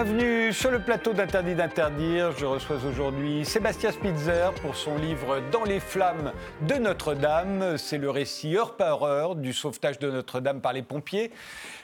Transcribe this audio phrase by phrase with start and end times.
[0.00, 2.30] Bienvenue sur le plateau d'Interdit d'interdire.
[2.38, 6.32] Je reçois aujourd'hui Sébastien Spitzer pour son livre Dans les flammes
[6.68, 7.76] de Notre-Dame.
[7.78, 11.32] C'est le récit heure par heure du sauvetage de Notre-Dame par les pompiers.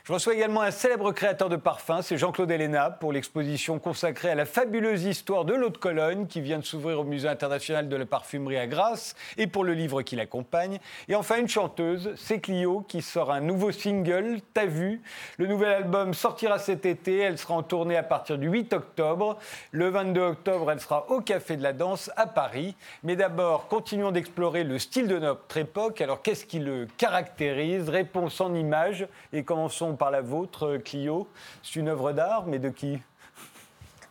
[0.06, 4.34] Je reçois également un célèbre créateur de parfums, c'est Jean-Claude Héléna, pour l'exposition consacrée à
[4.34, 7.96] la fabuleuse histoire de l'eau de Cologne qui vient de s'ouvrir au Musée international de
[7.96, 10.78] la parfumerie à Grasse et pour le livre qui l'accompagne.
[11.08, 15.00] Et enfin une chanteuse, c'est Clio, qui sort un nouveau single, T'as vu?
[15.38, 19.38] Le nouvel album sortira cet été, elle sera en tournée à partir du 8 octobre.
[19.70, 22.76] Le 22 octobre, elle sera au Café de la Danse à Paris.
[23.04, 26.02] Mais d'abord, continuons d'explorer le style de notre époque.
[26.02, 27.88] Alors qu'est-ce qui le caractérise?
[27.88, 31.28] Réponse en images et commençons par la vôtre, Clio.
[31.62, 33.00] C'est une œuvre d'art, mais de qui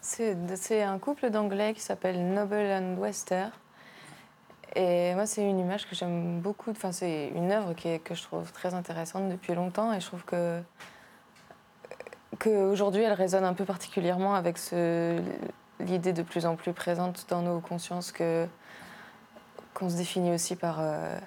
[0.02, 3.46] C'est un couple d'anglais qui s'appelle Noble and Wester.
[4.76, 6.72] Et moi, c'est une image que j'aime beaucoup.
[6.72, 9.94] Enfin, c'est une œuvre qui est, que je trouve très intéressante depuis longtemps.
[9.94, 10.62] Et je trouve que
[12.40, 14.58] qu'aujourd'hui, elle résonne un peu particulièrement avec
[15.80, 18.48] l'idée de plus en plus présente dans nos consciences que
[19.74, 21.18] qu'on se définit aussi par euh,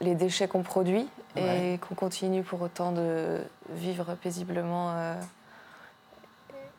[0.00, 1.06] les déchets qu'on produit
[1.36, 5.14] et qu'on continue pour autant de vivre paisiblement euh,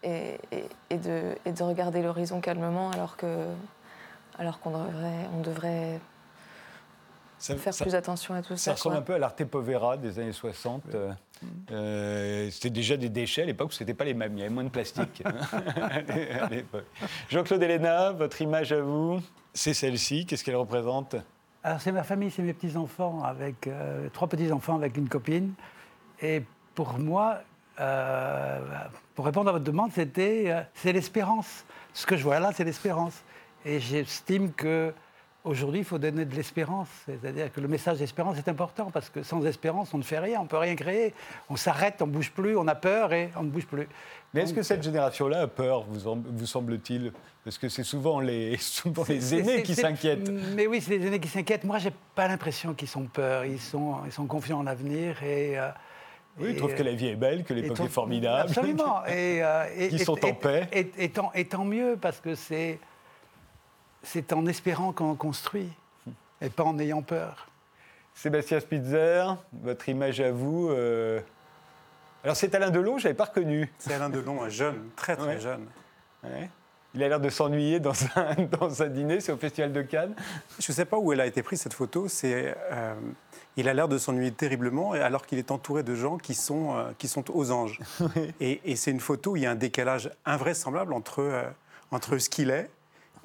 [0.04, 3.48] et, de, et, de, regarder l'horizon calmement alors que
[4.38, 6.00] alors qu'on devrait, on devrait
[7.40, 8.58] faire plus attention à tout ça.
[8.58, 10.84] Ça ressemble un peu à l'arte povera des années 60.
[10.94, 11.12] Euh,
[11.72, 14.54] euh, c'était déjà des déchets à l'époque, ce n'était pas les mêmes, il y avait
[14.54, 15.24] moins de plastique.
[17.30, 19.20] Jean-Claude Héléna, votre image à vous,
[19.54, 21.16] c'est celle-ci, qu'est-ce qu'elle représente?
[21.66, 25.56] Alors c'est ma famille, c'est mes petits-enfants, avec euh, trois petits-enfants avec une copine.
[26.22, 26.44] Et
[26.76, 27.40] pour moi,
[27.80, 28.60] euh,
[29.16, 31.66] pour répondre à votre demande, c'était euh, c'est l'espérance.
[31.92, 33.24] Ce que je vois là, c'est l'espérance.
[33.66, 34.94] Et j'estime que
[35.46, 36.90] aujourd'hui, il faut donner de l'espérance.
[37.06, 40.40] C'est-à-dire que le message d'espérance est important parce que sans espérance, on ne fait rien,
[40.40, 41.14] on ne peut rien créer.
[41.50, 43.88] On s'arrête, on ne bouge plus, on a peur et on ne bouge plus.
[44.34, 47.14] Mais est-ce que cette génération-là a peur, vous, vous semble-t-il?
[47.46, 50.30] Parce que c'est souvent les, souvent les aînés qui s'inquiètent.
[50.56, 51.64] Mais oui, c'est les aînés qui s'inquiètent.
[51.64, 53.46] Moi, j'ai pas l'impression qu'ils ont peur.
[53.46, 55.58] Ils sont, ils sont confiants en l'avenir et.
[55.58, 55.70] Euh,
[56.38, 58.50] oui, ils trouvent que la vie est belle, que l'époque est formidable.
[58.50, 59.06] Absolument.
[59.06, 60.68] et, euh, qu'ils sont en paix.
[60.74, 62.78] Et, tant, et, tant, mieux, parce que c'est,
[64.06, 65.70] c'est en espérant qu'on construit,
[66.42, 67.48] et pas en ayant peur.
[68.14, 71.20] Sébastien Spitzer, votre image à vous euh,
[72.26, 73.72] alors c'est Alain Delon, je n'avais pas reconnu.
[73.78, 75.68] C'est Alain Delon, un jeune, très très jeune.
[76.96, 80.16] Il a l'air de s'ennuyer dans un, dans un dîner, c'est au Festival de Cannes.
[80.60, 82.08] Je ne sais pas où elle a été prise cette photo.
[82.08, 82.96] C'est, euh,
[83.58, 86.92] il a l'air de s'ennuyer terriblement alors qu'il est entouré de gens qui sont, euh,
[86.98, 87.80] qui sont aux anges.
[88.40, 91.44] Et, c'est une photo où il y a un décalage invraisemblable entre, euh,
[91.92, 92.72] entre ce qu'il est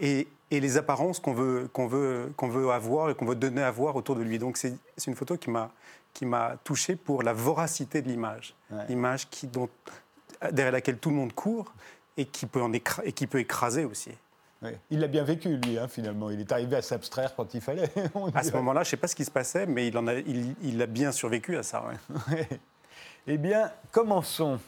[0.00, 3.62] et, et, les apparences qu'on veut, qu'on, veut, qu'on veut avoir et qu'on veut donner
[3.62, 4.38] à voir autour de lui.
[4.38, 4.74] Donc c'est,
[5.06, 5.70] une photo qui m'a,
[6.12, 8.54] qui m'a touché pour la voracité de l'image.
[8.88, 9.68] L'image qui, dont,
[10.50, 11.72] derrière laquelle tout le monde court
[12.16, 14.10] et qui peut, en et qui peut écraser aussi.
[14.90, 16.30] Il l'a bien vécu, lui, hein, finalement.
[16.30, 17.90] Il est arrivé à s'abstraire quand il fallait.
[18.34, 20.14] à ce moment-là, je ne sais pas ce qui se passait, mais il, en a,
[20.14, 21.82] il, il a bien survécu à ça.
[23.26, 24.60] eh bien, commençons.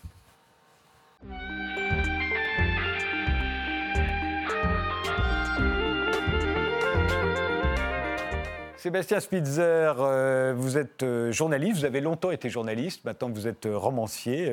[8.83, 13.67] Sébastien Spitzer, euh, vous êtes euh, journaliste, vous avez longtemps été journaliste, maintenant vous êtes
[13.67, 14.53] euh, romancier.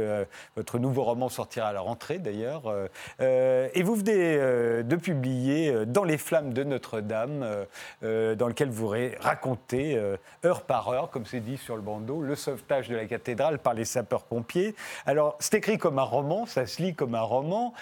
[0.56, 2.72] votre nouveau roman sortira à la rentrée d'ailleurs.
[3.19, 4.38] et vous venez
[4.84, 7.66] de publier Dans les flammes de Notre-Dame,
[8.01, 10.00] dans lequel vous racontez
[10.45, 13.73] heure par heure, comme c'est dit sur le bandeau, le sauvetage de la cathédrale par
[13.73, 14.75] les sapeurs-pompiers.
[15.06, 17.73] Alors c'est écrit comme un roman, ça se lit comme un roman.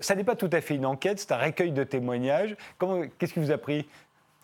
[0.00, 2.56] ça n'est pas tout à fait une enquête, c'est un recueil de témoignages.
[3.18, 3.86] Qu'est-ce qui vous a pris?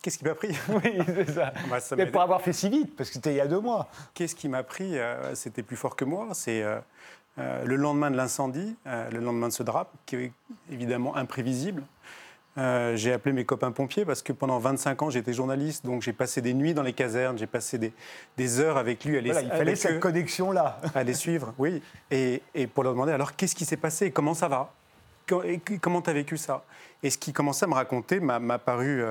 [0.03, 1.53] Qu'est-ce qui m'a pris Oui, c'est ça.
[1.71, 3.89] Bah, Mais pour avoir fait si vite, parce que c'était il y a deux mois.
[4.15, 6.29] Qu'est-ce qui m'a pris euh, C'était plus fort que moi.
[6.33, 6.79] C'est euh,
[7.39, 10.33] euh, le lendemain de l'incendie, le lendemain de ce drap, qui est
[10.71, 11.85] évidemment imprévisible.
[12.57, 16.43] j'ai appelé mes copains pompiers parce que pendant 25 ans, j'étais journaliste, donc j'ai passé
[16.43, 19.17] des nuits dans les casernes, j'ai passé des, heures avec lui.
[19.17, 20.81] À les, il fallait cette connexion-là.
[20.97, 21.81] À les suivre, oui.
[22.11, 22.43] Et,
[22.75, 24.11] pour leur demander alors qu'est-ce qui s'est passé?
[24.11, 24.73] Comment ça va?
[25.81, 26.65] Comment tu as vécu ça?
[27.05, 29.05] Et ce qu'il commençait à me raconter m'a paru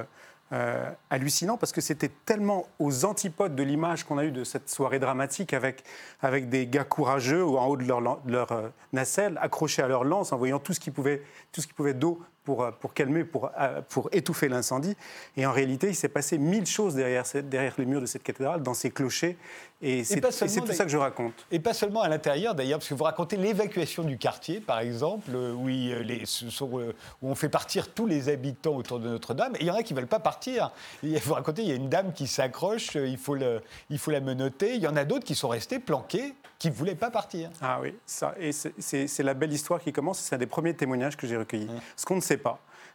[0.54, 4.70] euh, hallucinant parce que c'était tellement aux antipodes de l'image qu'on a eue de cette
[4.70, 5.84] soirée dramatique avec,
[6.22, 10.34] avec des gars courageux en haut de leur, leur euh, nacelle, accrochés à leur lance,
[10.34, 11.22] en voyant tout ce qui pouvait,
[11.52, 12.22] tout ce qui pouvait d'eau
[12.52, 13.50] pour, pour calmer, pour,
[13.88, 14.98] pour étouffer l'incendie.
[15.38, 18.62] Et en réalité, il s'est passé mille choses derrière, derrière les murs de cette cathédrale,
[18.62, 19.38] dans ces clochers.
[19.82, 21.34] Et c'est tout ça que je raconte.
[21.50, 25.32] Et pas seulement à l'intérieur d'ailleurs, parce que vous racontez l'évacuation du quartier, par exemple,
[25.34, 26.24] où, les,
[26.62, 26.82] où,
[27.22, 29.56] on fait partir tous les habitants autour de Notre-Dame.
[29.56, 30.72] Et il y en a qui ne veulent pas partir.
[31.02, 34.20] Vous racontez, il y a une dame qui s'accroche, il, faut le, il faut la
[34.20, 34.76] menotter.
[34.76, 37.50] Il y en a d'autres qui sont restés planqués qui ne voulaient pas partir.
[37.60, 41.18] Ah oui, ça, et c'est la belle histoire qui commence, c'est un des premiers témoignages
[41.18, 41.68] que j'ai recueillis.
[41.96, 42.38] Ce qu'on ne sait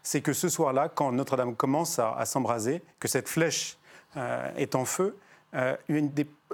[0.03, 3.77] c'est que ce soir-là, quand Notre-Dame commence à, s'embraser, que cette flèche
[4.17, 5.17] euh, est en feu,
[5.55, 5.77] euh,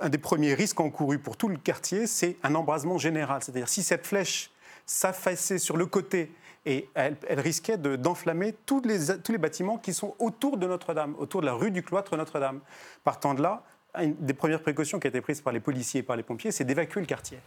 [0.01, 3.43] un des premiers risques encourus pour tout le quartier, c'est un embrasement général.
[3.43, 4.51] C'est-à-dire si cette flèche
[4.87, 6.33] s'affaissait sur le côté
[6.65, 11.41] et elle, risquait d'enflammer tous, les, tous les bâtiments qui sont autour de Notre-Dame, autour
[11.41, 12.61] de la rue du cloître Notre-Dame.
[13.03, 13.65] Partant de là,
[14.01, 16.53] une des premières précautions qui a été prise par les policiers et par les pompiers,
[16.53, 17.39] c'est d'évacuer le quartier.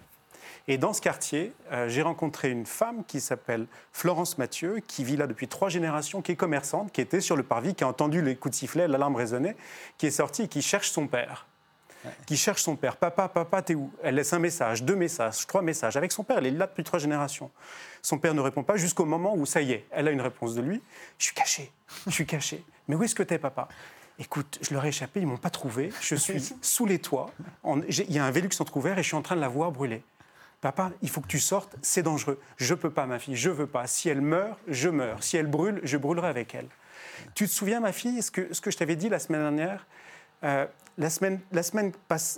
[0.67, 5.15] Et dans ce quartier, euh, j'ai rencontré une femme qui s'appelle Florence Mathieu, qui vit
[5.15, 8.21] là depuis trois générations, qui est commerçante, qui était sur le parvis, qui a entendu
[8.23, 9.56] les coups de sifflet, l'alarme résonner,
[10.00, 11.45] qui est sortie et qui cherche son père.
[12.27, 12.97] Qui cherche son père.
[12.97, 13.91] Papa, papa, t'es où?
[14.03, 15.97] Elle laisse un message, deux messages, trois messages.
[15.97, 17.50] Avec son père, elle est là depuis trois générations.
[18.03, 20.53] Son père ne répond pas jusqu'au moment où, ça y est, elle a une réponse
[20.53, 20.81] de lui.
[21.17, 21.71] Je suis caché,
[22.06, 22.63] je suis caché.
[22.88, 23.67] Mais où est-ce que t'es, papa?
[24.19, 25.91] Écoute, je leur ai échappé, ils m'ont pas trouvé.
[26.01, 27.31] Je suis sous les toits.
[27.65, 30.03] Il y a un Vélux entrouvert et je suis en train de la voir brûler.
[30.65, 32.39] Papa, il faut que tu sortes, c'est dangereux.
[32.57, 33.85] Je peux pas, ma fille, je veux pas.
[33.85, 35.23] Si elle meurt, je meurs.
[35.23, 36.69] Si elle brûle, je brûlerai avec elle.
[37.35, 39.85] Tu te souviens, ma fille, ce que, ce que je t'avais dit la semaine dernière
[40.44, 40.65] euh,
[40.97, 41.91] la semaine, la semaine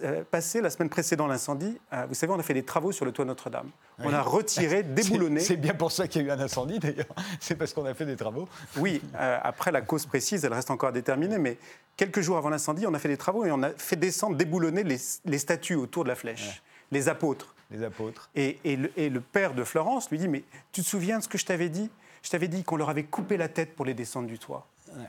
[0.03, 3.05] euh, passée, la semaine précédant l'incendie, euh, vous savez, on a fait des travaux sur
[3.05, 3.69] le toit Notre-Dame.
[3.99, 5.41] On a retiré, déboulonné.
[5.41, 7.05] C'est bien pour ça qu'il y a eu un incendie, d'ailleurs.
[7.39, 8.49] C'est parce qu'on a fait des travaux.
[8.77, 11.57] Oui, après, la cause précise, elle reste encore à déterminer, mais
[11.95, 14.83] quelques jours avant l'incendie, on a fait des travaux et on a fait descendre, déboulonner
[14.83, 17.53] les, statues autour de la flèche, les apôtres.
[17.71, 18.29] Les apôtres.
[18.35, 21.27] Et, le, et, le, père de Florence lui dit Mais tu te souviens de ce
[21.27, 21.89] que je t'avais dit?
[22.23, 24.67] Je t'avais dit qu'on leur avait coupé la tête pour les descendre du toit.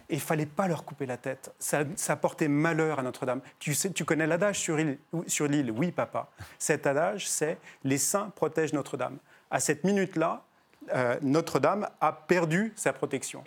[0.09, 1.53] Et il fallait pas leur couper la tête.
[1.59, 3.41] Ça, ça portait malheur à Notre-Dame.
[3.59, 6.29] Tu, sais, tu connais l'adage sur l'île Oui, papa.
[6.59, 9.19] Cet adage, c'est Les saints protègent Notre-Dame.
[9.51, 10.43] À cette minute-là,
[10.95, 13.45] euh, Notre-Dame a perdu sa protection.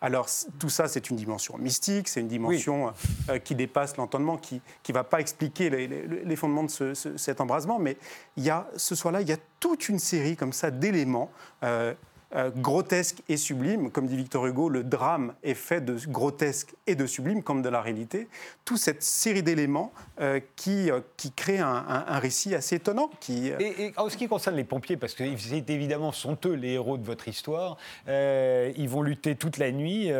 [0.00, 0.28] Alors
[0.58, 2.92] tout ça, c'est une dimension mystique, c'est une dimension
[3.28, 7.96] euh, qui dépasse l'entendement, qui ne va pas expliquer les, fondements de cet embrasement, mais
[8.36, 11.30] il y a, ce soir-là, il y a toute une série comme ça d'éléments.
[11.64, 11.94] Euh,
[12.34, 13.90] euh, grotesque et sublime.
[13.90, 17.68] Comme dit Victor Hugo, le drame est fait de grotesque et de sublime, comme de
[17.68, 18.28] la réalité.
[18.64, 23.08] Toute cette série d'éléments euh, qui, euh, qui crée un, récit assez étonnant.
[23.20, 26.72] Qui, et, en ce qui concerne les pompiers, parce que c'est évidemment sont eux les
[26.72, 27.76] héros de votre histoire,
[28.08, 30.10] ils vont lutter toute la nuit.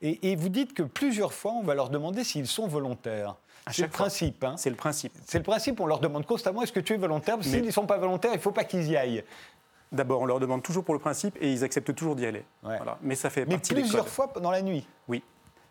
[0.00, 3.36] Et, vous dites que plusieurs fois, on va leur demander s'ils sont volontaires.
[3.70, 4.42] C'est le principe.
[4.42, 4.54] Hein.
[4.56, 5.12] C'est le principe.
[5.24, 5.78] C'est le principe.
[5.78, 7.36] On leur demande constamment est-ce que tu es volontaire?
[7.42, 9.22] S'ils ne sont pas volontaires, il ne faut pas qu'ils y aillent.
[9.92, 12.44] D'abord, on leur demande toujours pour le principe et ils acceptent toujours d'y aller.
[12.62, 12.98] Voilà.
[13.02, 14.86] Mais ça fait mais plusieurs fois dans la nuit.
[15.08, 15.22] Oui.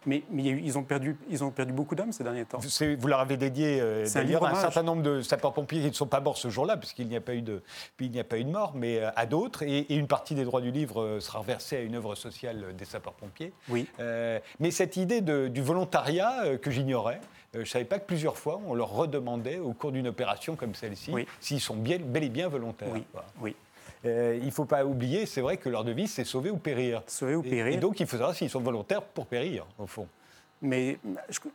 [0.06, 2.60] Mais, mais ils, ont perdu, ils ont perdu beaucoup d'hommes ces derniers temps.
[2.60, 6.20] Vous leur avez dédié euh, d'ailleurs un, certain nombre de sapeurs-pompiers qui ne sont pas
[6.20, 7.62] morts ce jour-là, puisqu'il n'y a, pas eu de,
[8.00, 9.62] il n'y a pas eu de mort, mais euh, à d'autres.
[9.62, 12.86] Et, une partie des droits du livre euh, sera reversée à une œuvre sociale des
[12.86, 13.54] sapeurs-pompiers.
[13.70, 13.88] Oui.
[14.60, 17.22] mais cette idée de, du volontariat que j'ignorais,
[17.54, 20.74] je ne savais pas que plusieurs fois, on leur redemandait au cours d'une opération comme
[20.74, 22.90] celle-ci s'ils sont bien, bel et bien volontaires.
[22.92, 23.04] Oui.
[23.40, 23.56] oui.
[24.06, 27.04] Euh, il ne faut pas oublier, c'est vrai que leur devise, c'est sauver ou périr.
[27.08, 27.68] Sauver ou périr.
[27.68, 30.08] Et, donc, il faut savoir s'ils sont volontaires pour périr, au fond.
[30.64, 31.00] Mais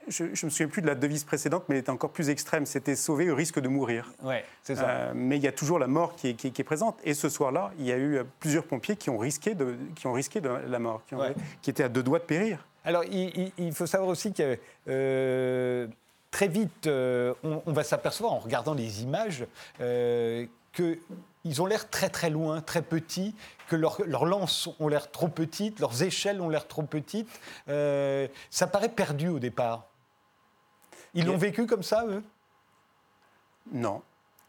[0.09, 2.67] je ne me souviens plus de la devise précédente, mais elle était encore plus extrême.
[2.67, 4.13] C'était sauver au risque de mourir.
[4.23, 4.89] Ouais, c'est ça.
[4.89, 6.99] Euh, mais il y a toujours la mort qui est, qui, est, présente.
[7.05, 10.09] Et ce soir-là, il y a eu euh, plusieurs pompiers qui ont risqué de, qui
[10.09, 11.15] ont risqué de la mort, qui,
[11.63, 12.67] qui étaient à deux doigts de périr.
[12.85, 14.59] Alors, il, faut savoir aussi que
[16.31, 19.45] très vite, on, va s'apercevoir en regardant les images
[19.79, 20.99] que
[21.47, 23.35] ils ont l'air très très loin, très petits,
[23.69, 27.29] que leurs lances ont l'air trop petites, leurs échelles ont l'air trop petites.
[27.69, 29.87] Euh, ça paraît perdu au départ.
[31.15, 32.23] Ils l'ont vécu comme ça, eux?
[33.73, 34.03] Non,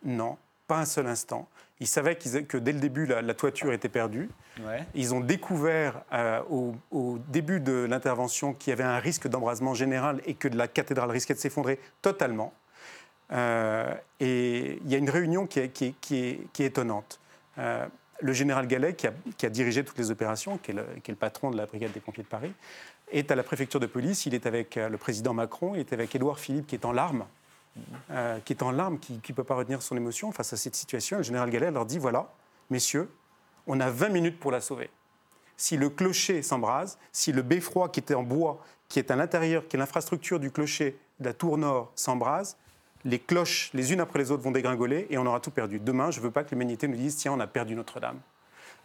[0.03, 0.37] non,
[0.67, 1.47] pas un seul instant.
[1.79, 4.29] Ils savaient que dès le début, la, toiture était perdue.
[4.95, 6.41] Ils ont découvert euh,
[6.91, 11.11] au, début de l'intervention qu'il y avait un risque d'embrasement général et que la cathédrale
[11.11, 12.53] risquait de s'effondrer totalement.
[13.31, 17.19] Euh, et il y a une réunion qui est, qui est, étonnante.
[17.57, 17.85] Euh,
[18.21, 21.65] le général Gallet, qui a, dirigé toutes les opérations, qui est, le, patron de la
[21.65, 22.53] brigade des pompiers de Paris,
[23.11, 24.25] est à la préfecture de police.
[24.25, 26.91] Il est avec euh, le président Macron, il est avec Édouard Philippe, qui est en
[26.91, 27.25] larmes,
[28.43, 31.17] qui est en larmes, qui ne peut pas retenir son émotion face à cette situation.
[31.17, 32.33] Le général Gallet leur dit voilà,
[32.71, 33.07] messieurs,
[33.67, 34.89] on a 20 minutes pour la sauver.
[35.57, 39.67] Si le clocher s'embrase, si le beffroi qui était en bois, qui est à l'intérieur,
[39.67, 42.57] qui est l'infrastructure du clocher de la tour nord, s'embrase,
[43.07, 45.79] les cloches, les unes après les autres, vont dégringoler et on aura tout perdu.
[45.79, 48.19] Demain, je ne veux pas que l'humanité nous dise tiens, on a perdu Notre-Dame.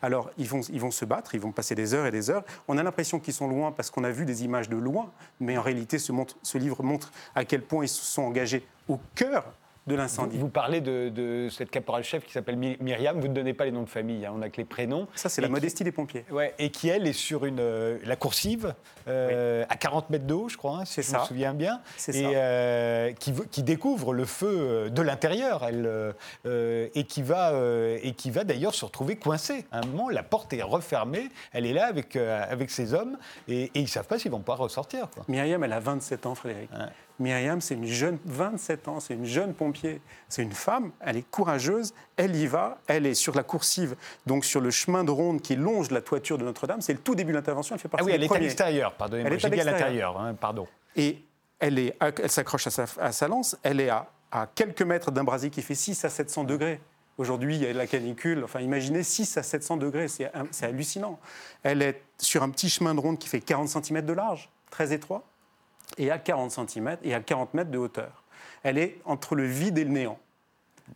[0.00, 2.45] Alors, ils vont, ils vont se battre, ils vont passer des heures et des heures.
[2.69, 5.11] On a l'impression qu'ils sont loin parce qu'on a vu des images de loin,
[5.41, 6.12] mais en réalité, ce,
[6.43, 9.45] ce livre montre à quel point ils se sont engagés au cœur
[9.86, 10.38] de l'incendie.
[10.38, 13.88] Vous, parlez de, cette caporal-chef qui s'appelle Myriam, vous ne donnez pas les noms de
[13.88, 15.08] famille, hein, on n'a que les prénoms.
[15.14, 16.24] Ça, c'est la modestie des pompiers.
[16.30, 18.74] Ouais, et qui, elle, est sur une, euh, la coursive,
[19.08, 23.12] euh, à 40 mètres d'eau, je crois, hein, si je me souviens bien, et euh,
[23.12, 26.14] qui, qui, découvre le feu de l'intérieur, elle,
[26.94, 27.52] et qui va,
[28.02, 29.64] et qui va d'ailleurs se retrouver coincée.
[29.72, 33.70] À un moment, la porte est refermée, elle est là avec, avec ses hommes, et,
[33.74, 35.08] ils ne savent pas s'ils vont pas ressortir.
[35.28, 36.70] Myriam, elle a 27 ans, Frédéric.
[37.19, 41.31] Myriam, c'est une jeune, 27 ans, c'est une jeune pompier, c'est une femme, elle est
[41.31, 45.40] courageuse, elle y va, elle est sur la coursive, donc sur le chemin de ronde
[45.40, 48.02] qui longe la toiture de Notre-Dame, c'est le tout début de l'intervention, elle fait partie
[48.02, 50.66] Ah oui, elle est à l'extérieur, pardonnez-moi, elle est à l'intérieur, hein, pardon.
[50.97, 51.23] Et
[51.59, 54.07] elle, est, elle s'accroche à sa, lance, elle est à,
[54.54, 56.81] quelques mètres d'un brasier qui fait 6 à 700 degrés.
[57.19, 58.42] Aujourd'hui, il y a la canicule.
[58.42, 60.31] Enfin, imaginez 6 à 700 degrés, c'est
[60.62, 61.21] hallucinant.
[61.62, 64.92] Elle est sur un petit chemin de ronde qui fait 40 cm de large, très
[64.92, 65.23] étroit
[65.99, 68.22] et à 40 cm et à 40 mètres de hauteur.
[68.62, 70.18] Elle est entre le vide et le néant.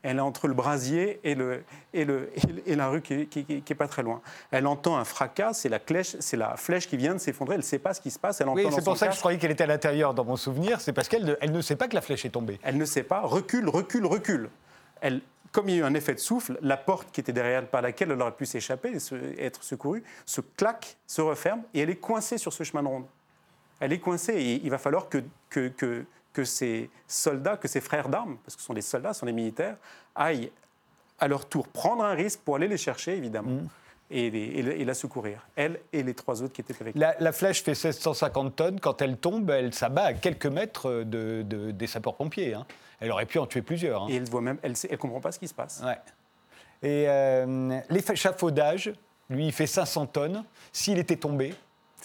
[0.02, 2.30] Elle est entre le brasier et, le, et, le,
[2.66, 4.20] et la rue qui n'est pas très loin.
[4.50, 7.94] Elle entend un fracas, c'est la, flèche qui vient de s'effondrer, elle ne sait pas
[7.94, 8.40] ce qui se passe.
[8.40, 10.80] Elle oui, c'est pour ça que je croyais qu'elle était à l'intérieur dans mon souvenir,
[10.80, 12.58] c'est parce qu'elle ne, elle ne sait pas que la flèche est tombée.
[12.62, 14.50] Elle ne sait pas, recule, recule, recule.
[15.00, 15.20] Elle,
[15.52, 17.66] comme il y a eu un effet de souffle, la porte qui était derrière elle,
[17.66, 21.90] par laquelle elle aurait pu s'échapper et être secourue, se claque, se referme, et elle
[21.90, 23.06] est coincée sur ce chemin de ronde
[23.80, 27.80] elle est coincée et il va falloir que, que, que, que ces soldats, que ces
[27.80, 29.76] frères d'armes, parce que ce sont des soldats, ce sont des militaires,
[30.14, 30.50] aillent
[31.18, 33.50] à leur tour prendre un risque pour aller les chercher, évidemment.
[33.50, 33.68] Mm.
[34.08, 37.64] Et, et, la secourir, elle et les trois autres qui étaient avec la, la flèche
[37.64, 38.78] fait 1650 tonnes.
[38.78, 42.54] Quand elle tombe, elle s'abat à quelques mètres de, des sapeurs-pompiers.
[42.54, 42.66] Hein.
[43.00, 44.04] Elle aurait pu en tuer plusieurs.
[44.04, 44.06] Hein.
[44.08, 45.82] Et elle voit même, elle ne comprend pas ce qui se passe.
[45.84, 45.98] Ouais.
[46.82, 48.92] Et euh, l'échafaudage,
[49.28, 50.44] lui, il fait 500 tonnes.
[50.72, 51.54] S'il était tombé,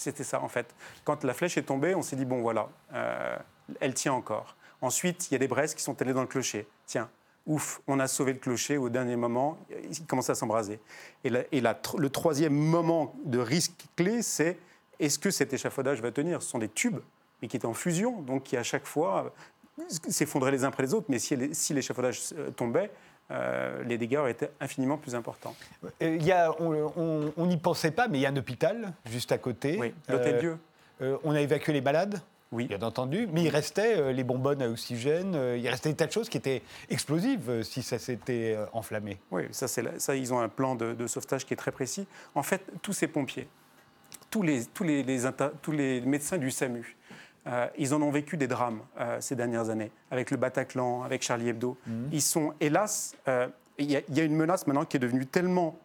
[0.02, 0.74] c'était ça en fait.
[1.04, 3.36] Quand la flèche est tombée, on s'est dit, bon voilà, euh,
[3.80, 4.56] elle tient encore.
[4.80, 6.66] Ensuite, il y a des braises qui sont allées dans le clocher.
[6.86, 7.08] Tiens,
[7.46, 9.58] ouf, on a sauvé le clocher au dernier moment,
[9.90, 10.80] il commençait à s'embraser.
[11.24, 14.58] Et, et le troisième moment de risque clé, c'est
[14.98, 16.42] est-ce que cet échafaudage va tenir?
[16.42, 17.00] Ce sont des tubes,
[17.40, 19.32] mais qui étaient en fusion, donc qui à chaque fois
[19.78, 22.90] euh, s'effondraient les uns après les autres, mais si l'échafaudage euh, tombait,
[23.32, 25.54] euh, les dégâts auraient été infiniment plus importants.
[25.84, 29.32] Euh, il y a, on n'y pensait pas, mais il y a un hôpital juste
[29.32, 29.76] à côté.
[29.78, 30.58] Oui, l'Hôtel Dieu.
[31.00, 32.20] Euh, on a évacué les malades
[32.54, 32.66] oui.
[32.66, 36.28] Bien entendu, mais il restait les bonbonnes à oxygène, il restait des tas de choses
[36.28, 36.60] qui étaient
[36.90, 39.18] explosives si ça s'était enflammé.
[39.30, 42.06] Oui, ça, ça, ils ont un plan de, sauvetage qui est très précis.
[42.34, 43.48] En fait, tous ces pompiers,
[44.28, 45.02] tous les, tous les,
[45.62, 46.94] tous les médecins du SAMU,
[47.46, 51.22] euh, ils en ont vécu des drames euh, ces dernières années, avec le Bataclan, avec
[51.22, 51.76] Charlie Hebdo.
[51.86, 52.08] Mhm.
[52.12, 55.78] Ils sont, hélas, euh, il y, a une menace maintenant qui est devenue tellement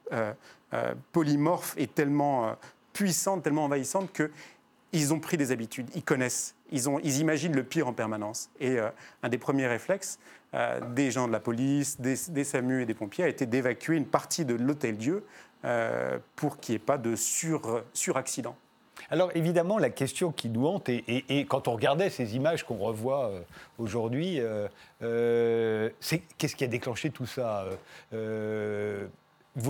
[1.13, 2.53] polymorphe et tellement
[2.91, 4.29] puissante, tellement envahissante que
[4.91, 8.49] ils ont pris des habitudes, ils connaissent, ils, ont, ils imaginent le pire en permanence.
[8.59, 8.77] Et
[9.23, 10.19] un des premiers réflexes
[10.91, 14.05] des gens de la police, des, des, SAMU et des pompiers a été d'évacuer une
[14.05, 15.25] partie de l'hôtel Dieu
[16.35, 18.55] pour qu'il n'y ait pas de sur, suraccident.
[19.09, 23.27] Alors évidemment, la question qui nous hante, et, quand on regardait ces images qu'on revoit
[23.27, 23.39] euh,
[23.77, 24.67] aujourd'hui, euh,
[25.01, 27.65] euh, c'est qu'est-ce qui a déclenché tout ça
[28.11, 28.17] Vous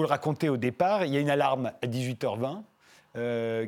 [0.02, 2.62] le racontez au départ, il y a une alarme à 18h20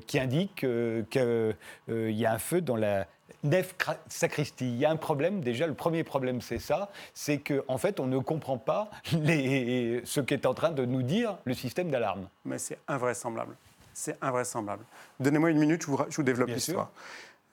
[0.05, 0.65] qui indique
[1.09, 1.55] qu'il
[1.87, 3.07] y a un feu dans la
[3.43, 3.75] nef
[4.07, 4.67] sacristie.
[4.67, 7.99] Il y a un problème, déjà, le premier problème, c'est ça, c'est qu'en en fait,
[7.99, 12.27] on ne comprend pas ce qu'est en train de nous dire le système d'alarme.
[12.45, 13.55] Mais c'est invraisemblable.
[13.99, 14.85] C'est invraisemblable.
[15.19, 16.89] Donnez-moi une minute, je vous, développe l'histoire.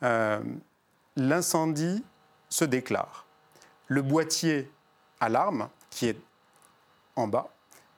[0.04, 0.40] Euh,
[1.16, 2.04] l'incendie
[2.48, 3.26] se déclare.
[3.88, 4.70] Le boîtier
[5.18, 6.20] alarme, qui est
[7.16, 7.48] en bas,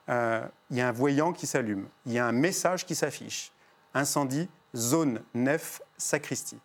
[0.09, 1.87] euh, il y a un voyant qui s'allume.
[2.07, 3.51] Il y a un message qui s'affiche.
[3.93, 6.57] Incendie, zone nef, sacristie.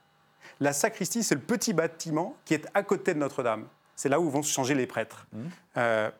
[0.60, 3.66] La sacristie, c'est le petit bâtiment qui est à côté de Notre-Dame.
[3.94, 5.26] C'est là où vont se changer les prêtres.
[5.34, 5.38] Mmh.
[5.76, 6.10] Euh,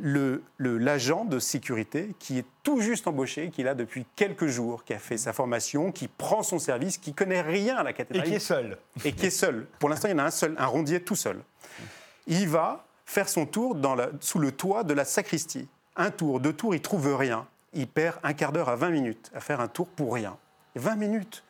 [0.00, 4.92] l'agent de sécurité qui est tout juste embauché, qui est là depuis quelques jours, qui
[4.94, 8.26] a fait sa formation, qui prend son service, qui connaît rien à la cathédrale.
[8.26, 8.78] Et qui est seul.
[9.04, 9.66] Et qui est seul.
[9.78, 11.42] Pour l'instant, il y en a un seul, un rondier tout seul.
[12.26, 15.68] Il va faire son tour dans sous le toit de la sacristie.
[15.96, 17.46] Un tour, deux tours, il trouve rien.
[17.72, 20.36] Il perd un quart d'heure à 20 minutes à faire un tour pour rien.
[20.74, 21.42] 20 minutes.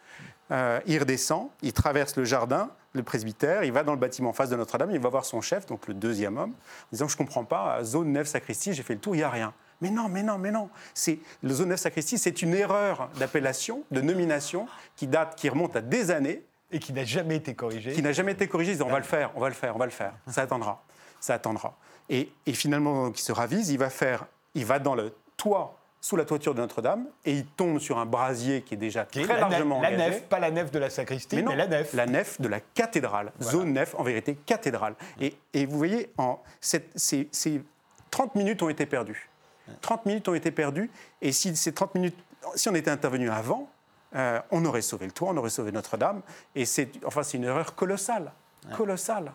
[0.51, 4.33] Euh, il redescend, il traverse le jardin, le presbytère, il va dans le bâtiment en
[4.33, 7.15] face de Notre-Dame, il va voir son chef, donc le deuxième homme, en disant Je
[7.15, 9.53] ne comprends pas, zone 9 sacristie, j'ai fait le tour, il n'y a rien.
[9.81, 10.71] Mais non, mais non, mais non.
[10.95, 15.77] C'est le zone 9 sacristie, c'est une erreur d'appellation, de nomination qui date, qui remonte
[15.77, 17.93] à des années et qui n'a jamais été corrigée.
[17.93, 18.73] Qui n'a jamais été corrigée.
[18.73, 20.15] Disant, on va le faire, on va le faire, on va le faire.
[20.27, 20.83] Ça attendra,
[21.21, 21.77] ça attendra.
[22.09, 26.17] Et, et finalement, il se ravise, il va faire, il va dans le toit sous
[26.17, 29.41] la toiture de Notre-Dame et il tombe sur un brasier qui est déjà très la,
[29.41, 30.11] largement la engagé.
[30.11, 31.93] nef, pas la nef de la sacristie, mais, non, la nef.
[31.93, 33.33] La nef de la cathédrale.
[33.43, 34.95] Zone nef, en vérité, cathédrale.
[35.21, 37.63] Et, et vous voyez, en, cette- ces, ces
[38.11, 39.29] 30 minutes ont été perdues.
[39.83, 40.91] 30 minutes ont été perdues.
[41.21, 42.17] Et si ces 30 minutes,
[42.55, 43.69] si on était intervenu avant,
[44.17, 46.23] euh, on aurait sauvé le toit, on aurait sauvé Notre-Dame.
[46.55, 48.33] Et c'est enfin, c'est une erreur colossale.
[48.77, 49.33] Colossale.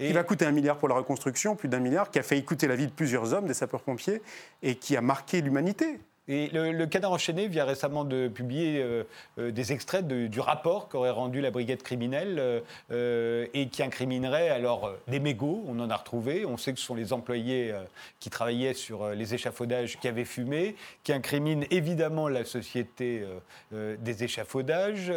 [0.00, 2.42] Et- Qui va coûter un milliard pour la reconstruction, plus d'un milliard, qui a fait
[2.42, 4.22] coûter la vie de plusieurs hommes, des sapeurs-pompiers,
[4.62, 6.00] et qui a marqué l'humanité.
[6.28, 9.04] Le, Canard enchaîné vient récemment de publier euh,
[9.38, 12.62] euh, des extraits du rapport qu'aurait rendu la brigade criminelle
[12.92, 16.86] euh, et qui incriminerait alors des mégots, on en a retrouvé, on sait que ce
[16.86, 17.74] sont les employés
[18.20, 23.24] qui travaillaient sur les échafaudages qui avaient fumé, qui incriminent évidemment la société
[23.72, 25.12] des échafaudages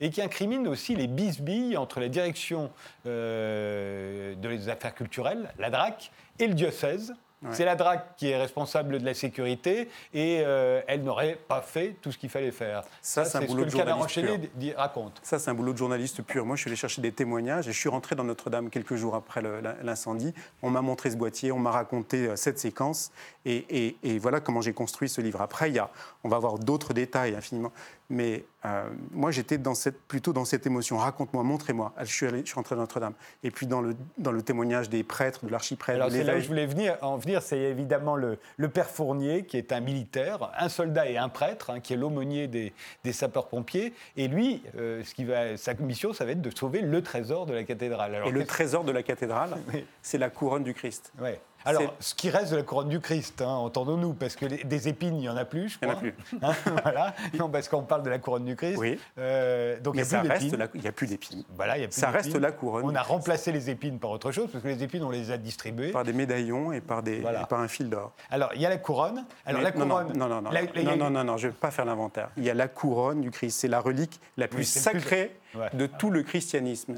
[0.00, 2.70] et qui incriminent aussi les bisbilles entre la direction
[3.04, 7.14] des affaires culturelles, la DRAC, et le diocèse.
[7.52, 11.96] C'est la DRAC qui est responsable de la sécurité et euh, elle n'aurait pas fait
[12.00, 12.82] tout ce qu'il fallait faire.
[13.02, 14.50] Ça, c'est un ce boulot que de le canard journaliste pur.
[14.56, 15.20] dit- raconte.
[15.22, 16.46] Ça, c'est un boulot de journaliste pur.
[16.46, 19.14] Moi, je suis allé chercher des témoignages et je suis rentré dans Notre-Dame quelques jours
[19.14, 19.42] après
[19.82, 20.32] l'incendie.
[20.62, 23.10] On m'a montré ce boîtier, on m'a raconté euh, cette séquence
[23.44, 25.40] et, et- et voilà comment j'ai construit ce livre.
[25.40, 25.90] Après, il y a,
[26.24, 27.72] on va avoir d'autres détails infiniment.
[28.10, 30.98] Mais euh, moi, j'étais dans cette, plutôt dans cette émotion.
[30.98, 31.92] Raconte-moi, montrez-moi.
[32.00, 33.14] Je suis, allé, je suis rentré dans Notre-Dame.
[33.42, 36.40] Et puis dans le, dans le témoignage des prêtres, de l'archiprêtre, Alors c'est là où
[36.40, 40.50] je voulais venir, en venir, c'est évidemment le, le père Fournier, qui est un militaire,
[40.58, 42.72] un soldat et un prêtre, hein, qui est l'aumônier des,
[43.04, 43.94] des sapeurs-pompiers.
[44.16, 47.46] Et lui, euh, ce qui va, sa mission, ça va être de sauver le trésor
[47.46, 48.14] de la cathédrale.
[48.14, 49.84] Alors, Et le trésor de la cathédrale, Oui.
[50.02, 51.10] c'est la couronne du Christ.
[51.20, 51.40] Ouais.
[51.64, 54.88] Alors, ce qui reste de la couronne du Christ, hein, entendons-nous, parce que les- des
[54.88, 56.02] épines, il n'y en a plus, je Il y en a crois.
[56.10, 56.14] plus.
[56.42, 56.52] Hein,
[56.82, 57.14] voilà.
[57.38, 58.76] Non, parce qu'on parle de la couronne du Christ.
[58.78, 58.98] Oui.
[59.18, 60.56] Euh, donc, il Mais n'y a plus d'épines.
[60.58, 61.44] la- il n'y a plus d'épines.
[61.56, 64.10] Voilà, il y a plus ça reste la couronne On a remplacé les épines par
[64.10, 65.90] autre chose, parce que les épines, on les a distribuées.
[65.92, 67.42] Par des médaillons et par, des, Voilà.
[67.42, 68.12] et par un fil d'or.
[68.30, 69.24] Alors, il y a la couronne.
[69.46, 70.16] Alors, Mais la non, non, couronne.
[70.18, 72.28] Non, non, non, la- non, la- non, non, non, je ne vais pas faire l'inventaire.
[72.36, 73.58] Il y a la couronne du Christ.
[73.60, 75.70] C'est la relique la plus Oui, sacrée Ouais.
[75.72, 76.94] de tout le christianisme.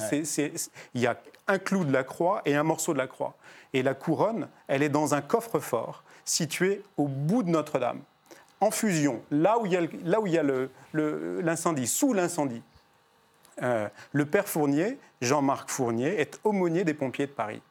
[0.94, 1.16] Il y a
[1.48, 3.36] un clou de la croix et un morceau de la croix.
[3.72, 8.00] Et la couronne, elle est dans un coffre-fort situé au bout de Notre-Dame,
[8.60, 10.42] en fusion, là où il y a
[10.92, 12.62] l'incendie, sous l'incendie.
[13.62, 17.62] Euh, le père Fournier, Jean-Marc Fournier, est aumônier des pompiers de Paris.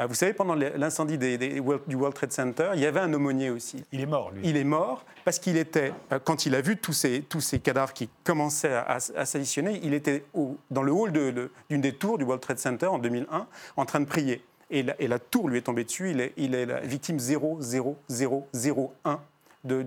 [0.00, 3.00] Euh, Vous savez, pendant l'incendie des- des World- du World Trade Center, il y avait
[3.00, 3.82] un aumônier aussi.
[3.92, 4.42] Il est mort, lui.
[4.44, 7.60] Il est mort parce qu'il était, euh, quand il a vu tous ces, tous ces
[7.60, 11.50] cadavres qui commençaient à, à- à s'additionner, il était au- dans le hall de- de-
[11.70, 14.44] d'une des tours du World Trade Center en 2001 en train de prier.
[14.70, 16.10] Et la, et la tour lui est tombée dessus.
[16.10, 19.20] Il est, il est la victime 00001
[19.64, 19.82] de,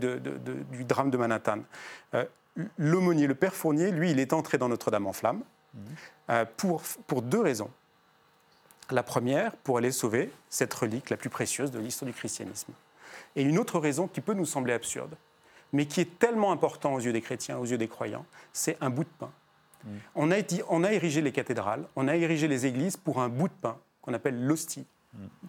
[0.71, 1.59] du drame de Manhattan.
[2.15, 2.25] Euh,
[2.77, 5.43] L'aumônier, le père Fournier, lui, il est entré dans Notre-Dame en flammes
[6.29, 7.69] euh, pour, pour deux raisons.
[8.91, 12.73] La première, pour aller sauver cette relique la plus précieuse de l'histoire du christianisme.
[13.35, 15.15] Et une autre raison qui peut nous sembler absurde,
[15.73, 18.89] mais qui est tellement important aux yeux des chrétiens, aux yeux des croyants, c'est un
[18.89, 19.31] bout de pain.
[20.15, 20.35] On, a
[20.67, 23.77] on a érigé les cathédrales, on a érigé les églises pour un bout de pain
[24.01, 24.85] qu'on appelle l'hostie.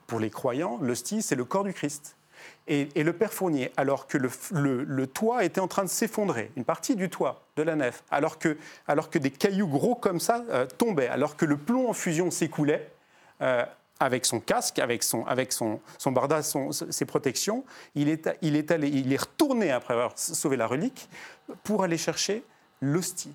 [0.07, 2.16] Pour les croyants, l'hostie, c'est le corps du Christ.
[2.68, 6.50] Et, et le Père Fournier, alors que le- le toit était en train de s'effondrer,
[6.57, 10.20] une partie du toit de la nef, alors que, alors que des cailloux gros comme
[10.20, 12.90] ça euh, tombaient, alors que le plomb en fusion s'écoulait,
[13.42, 13.64] euh,
[13.98, 18.70] avec son casque, avec son, avec son, son barda, ses protections, il est, il, est
[18.70, 21.09] allé, il est retourné après avoir sauvé la relique
[21.64, 22.42] pour aller chercher
[22.81, 23.35] l'hostie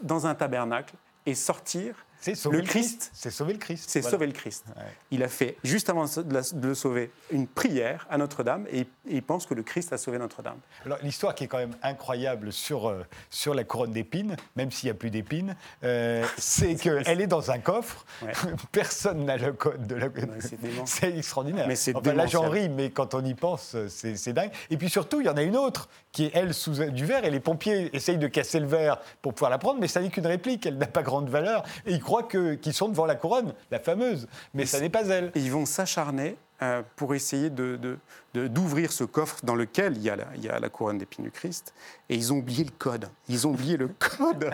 [0.00, 0.94] dans un tabernacle
[1.26, 3.10] et sortir C'est sauver le Christ.
[3.12, 3.84] C'est sauver le Christ.
[3.88, 4.10] C'est Voilà.
[4.12, 4.64] sauver le Christ.
[4.76, 4.82] Ouais.
[5.10, 8.80] Il a fait, juste avant de, la- de le sauver, une prière à Notre-Dame et,
[8.80, 10.58] et il pense que le Christ a sauvé Notre-Dame.
[10.86, 14.86] Alors, l'histoire qui est quand même incroyable sur, euh, sur la couronne d'épines, même s'il
[14.86, 18.06] n'y a plus d'épines, euh, c'est qu'elle est dans un coffre.
[18.22, 18.32] Ouais.
[18.72, 20.08] Personne n'a le code de la.
[20.84, 21.66] c'est extraordinaire.
[21.66, 24.52] Mais c'est enfin, là, j'en ris, mais quand on y pense, c'est c'est dingue.
[24.70, 27.24] Et puis surtout, il y en a une autre qui est, elle, sous du verre,
[27.24, 30.10] et les pompiers essayent de casser le verre pour pouvoir la prendre, mais ça n'est
[30.10, 31.64] qu'une réplique, elle n'a pas grande valeur.
[31.86, 35.32] Et ils croient qu'ils sont devant la couronne, la fameuse, mais ça n'est pas elle.
[35.34, 37.98] Et ils vont s'acharner euh, pour essayer de- de-
[38.34, 40.96] de- d'ouvrir ce coffre dans lequel il y a la, il y a la couronne
[40.98, 41.74] d'épines du Christ.
[42.08, 43.08] Et ils ont oublié le code.
[43.28, 44.50] Ils ont oublié le code.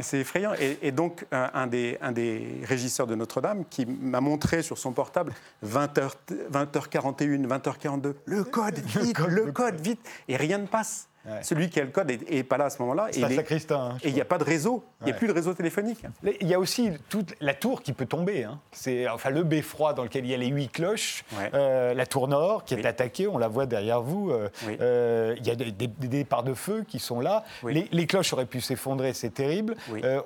[0.00, 0.52] C'est effrayant.
[0.58, 4.78] Et, et donc, euh, un, des, un des régisseurs de Notre-Dame qui m'a montré sur
[4.78, 5.32] son portable
[5.64, 6.10] 20h,
[6.52, 10.00] 20h41, 20h42, le code, vite, le code, vite.
[10.26, 11.06] Et rien ne passe.
[11.28, 11.42] Ouais.
[11.42, 13.08] Celui qui a le code n'est pas là à ce moment-là.
[13.10, 13.90] C'est Et un les- sacristain.
[13.92, 14.82] hein, et il n'y a pas de réseau.
[15.00, 15.18] Il n'y a Ouais.
[15.18, 16.02] plus de réseau téléphonique.
[16.40, 18.44] Il y a aussi toute la tour qui peut tomber.
[18.44, 18.58] hein.
[18.72, 21.50] C'est enfin le beffroi dans lequel il y a les huit cloches, Ouais.
[21.54, 24.30] euh, la tour nord qui est attaquée, on la voit derrière vous.
[24.30, 24.76] euh, Oui.
[24.80, 27.44] euh, il y a des, des- des départs de feu qui sont là.
[27.62, 27.74] Oui.
[27.74, 29.76] Les, les cloches auraient pu s'effondrer, c'est terrible.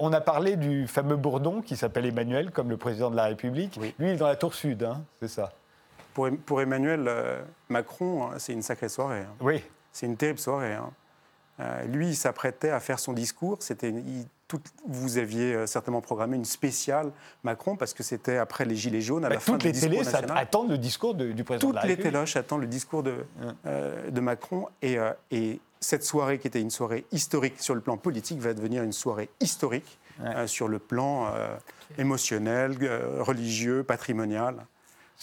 [0.01, 3.77] On a parlé du fameux Bourdon qui s'appelle Emmanuel, comme le président de la République.
[3.77, 5.53] Lui, il est dans la tour sud, hein, c'est ça.
[6.15, 7.09] Pour, pour Emmanuel
[7.69, 9.23] Macron, c'est une sacrée soirée.
[9.41, 9.63] Oui.
[9.93, 10.75] C'est une terrible soirée.
[10.75, 10.91] hein.
[11.61, 13.59] Euh, lui, il s'apprêtait à faire son discours.
[13.61, 13.93] C'était,
[14.87, 17.13] vous aviez euh, certainement programmé une spéciale
[17.45, 20.03] Macron parce que c'était après les Gilets jaunes, à Bah, la fin toutes les télés
[20.35, 23.25] attendent le discours de- du président de Toutes la les téloches attendent le discours de,
[23.67, 24.69] euh, de Macron.
[24.81, 28.55] Et, euh, et cette soirée, qui était une soirée historique sur le plan politique, va
[28.55, 30.47] devenir une soirée historique Ouais.
[30.47, 31.33] sur le plan
[31.99, 32.77] émotionnel,
[33.21, 34.67] religieux, patrimonial.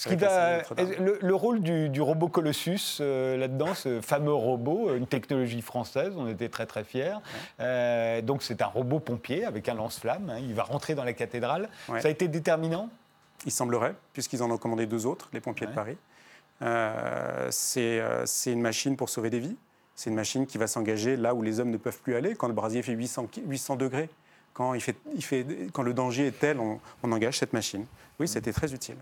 [0.02, 0.60] Ce qui va,
[1.00, 6.14] le, le rôle du, du robot Colossus euh, là-dedans, ce fameux robot, une technologie française,
[6.16, 7.16] on était très très fiers.
[7.60, 11.12] Euh, donc c'est un robot pompier avec un lance-flamme, hein, il va rentrer dans la
[11.12, 11.68] cathédrale.
[11.90, 12.00] Ouais.
[12.00, 12.90] Ça a été déterminant
[13.46, 15.72] Il semblerait, puisqu'ils en ont commandé deux autres, les pompiers Ouais.
[15.74, 15.98] de Paris.
[16.62, 19.58] Euh, c'est euh, une machine pour sauver des vies.
[19.96, 22.48] C'est une machine qui va s'engager là où les hommes ne peuvent plus aller, quand
[22.48, 24.10] le brasier fait 800, ki- 800 degrés.
[24.54, 27.86] Quand, il fait, il fait, quand le danger est tel, on, on engage cette machine.
[28.20, 28.96] Oui, c'était très utile.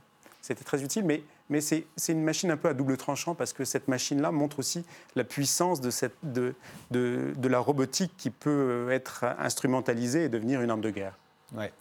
[0.47, 3.65] C'était très utile, mais, mais c'est une machine un peu à double tranchant parce que
[3.65, 4.85] cette machine-là montre aussi
[5.17, 6.55] la puissance de, cette, de,
[6.89, 11.17] de, de la robotique qui peut être instrumentalisée et devenir une arme de guerre.
[11.53, 11.73] Ouais.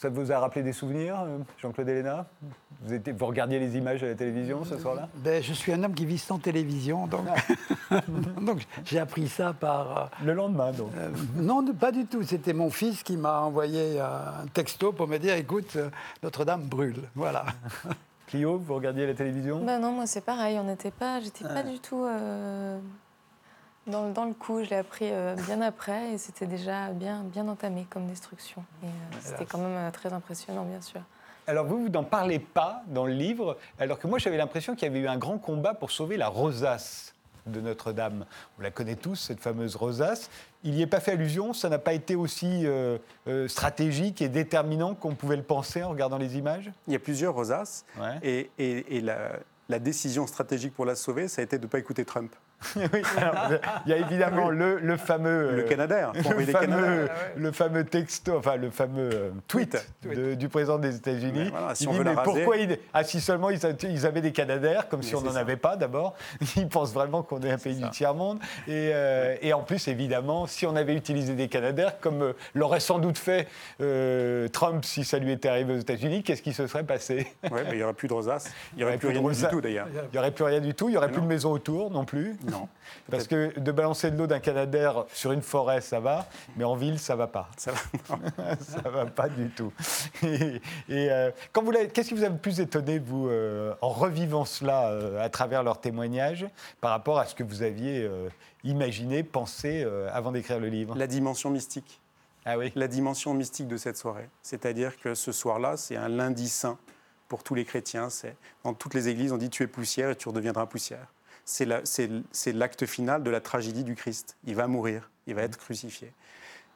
[0.00, 2.24] Ça vous a rappelé des souvenirs, euh, Jean-Claude Héléna
[2.82, 5.10] vous, étiez- vous regardiez les images à la télévision ce soir-là?
[5.16, 7.26] Ben, je suis un homme qui vit sans télévision, donc,
[8.40, 9.98] donc j'ai appris ça par...
[9.98, 10.88] euh, Le lendemain, donc.
[10.96, 12.22] Euh, non, pas du tout.
[12.22, 15.90] C'était mon fils qui m'a envoyé un texto pour me dire écoute, euh,
[16.22, 17.02] Notre-Dame brûle.
[17.14, 17.44] Voilà.
[18.28, 19.62] Clio, vous regardiez la télévision?
[19.62, 22.78] Bah non, moi c'est pareil, on n'était pas, j'étais pas du tout euh,
[23.86, 24.62] dans, le- dans le coup.
[24.64, 28.64] Je l'ai appris euh, bien après et c'était déjà bien, bien entamé comme destruction.
[28.84, 28.86] Euh,
[29.20, 31.00] c'était quand même euh, très impressionnant, bien sûr.
[31.46, 34.86] Alors vous, vous n'en parlez pas dans le livre, alors que moi j'avais l'impression qu'il
[34.86, 37.14] y avait eu un grand combat pour sauver la rosace
[37.46, 38.26] de Notre-Dame.
[38.58, 40.30] On la connaît tous, cette fameuse rosace.
[40.62, 44.28] Il n'y est pas fait allusion, ça n'a pas été aussi euh, euh, stratégique et
[44.28, 46.70] déterminant qu'on pouvait le penser en regardant les images?
[46.86, 47.84] Il y a plusieurs rosaces.
[47.98, 48.18] Ouais.
[48.22, 49.30] Et, et- et la,
[49.70, 52.32] la décision stratégique pour la sauver, ça a été de ne pas écouter Trump.
[52.76, 53.34] Oui, alors,
[53.86, 55.50] il y a évidemment le, le fameux...
[55.56, 56.12] Le euh, Canadair.
[56.14, 56.60] le des Canadaires.
[56.80, 60.18] fameux, le fameux texto, enfin le fameux euh, tweet, Tweet.
[60.18, 61.48] de- du président des États-Unis.
[61.50, 64.06] Voilà, si il on dit veut la mais raser- pourquoi ils, ah si seulement ils,
[64.06, 66.14] avaient des Canadaires, comme si on n'en avait pas d'abord.
[66.56, 67.86] Ils pensent vraiment qu'on est un pays ça.
[67.86, 68.38] du tiers monde.
[68.68, 72.80] Et, euh, et en plus évidemment, si on avait utilisé des Canadaires, comme euh, l'aurait
[72.80, 73.48] sans doute fait
[73.80, 77.26] euh, Trump si ça lui était arrivé aux États-Unis, qu'est-ce qui se serait passé?
[77.50, 78.50] Mais il n'y aurait plus de rosaces.
[78.74, 79.86] Il n'y aurait Ouais, plus rien du tout d'ailleurs.
[79.92, 80.88] Il n'y aurait plus rien du tout.
[80.88, 82.36] Il n'y aurait Mais plus de maison autour non plus.
[82.50, 82.68] Non.
[83.10, 86.74] Parce que de balancer de l'eau d'un Canadair sur une forêt, ça va, mais en
[86.74, 87.48] ville, ça va pas.
[87.56, 88.56] Ça va.
[88.60, 89.72] ça va pas du tout.
[90.22, 93.90] Et, et, euh, quand vous qu'est-ce qui vous a le plus étonné, vous, euh, en
[93.90, 96.46] revivant cela euh, à travers leurs témoignages,
[96.80, 98.08] par rapport à ce que vous aviez
[98.64, 100.96] imaginé, pensé avant d'écrire le livre?
[100.96, 102.00] La dimension mystique.
[102.44, 102.72] Ah oui.
[102.74, 104.28] La dimension mystique de cette soirée.
[104.42, 106.78] C'est-à-dire que ce soir-là, c'est un lundi saint
[107.28, 108.10] pour tous les chrétiens.
[108.10, 111.06] C'est Dans toutes les églises, on dit tu es poussière et tu redeviendras poussière.
[111.50, 111.82] C'est la-
[112.54, 114.36] l'acte final de la tragédie du Christ.
[114.44, 116.12] Il va mourir, il va être crucifié.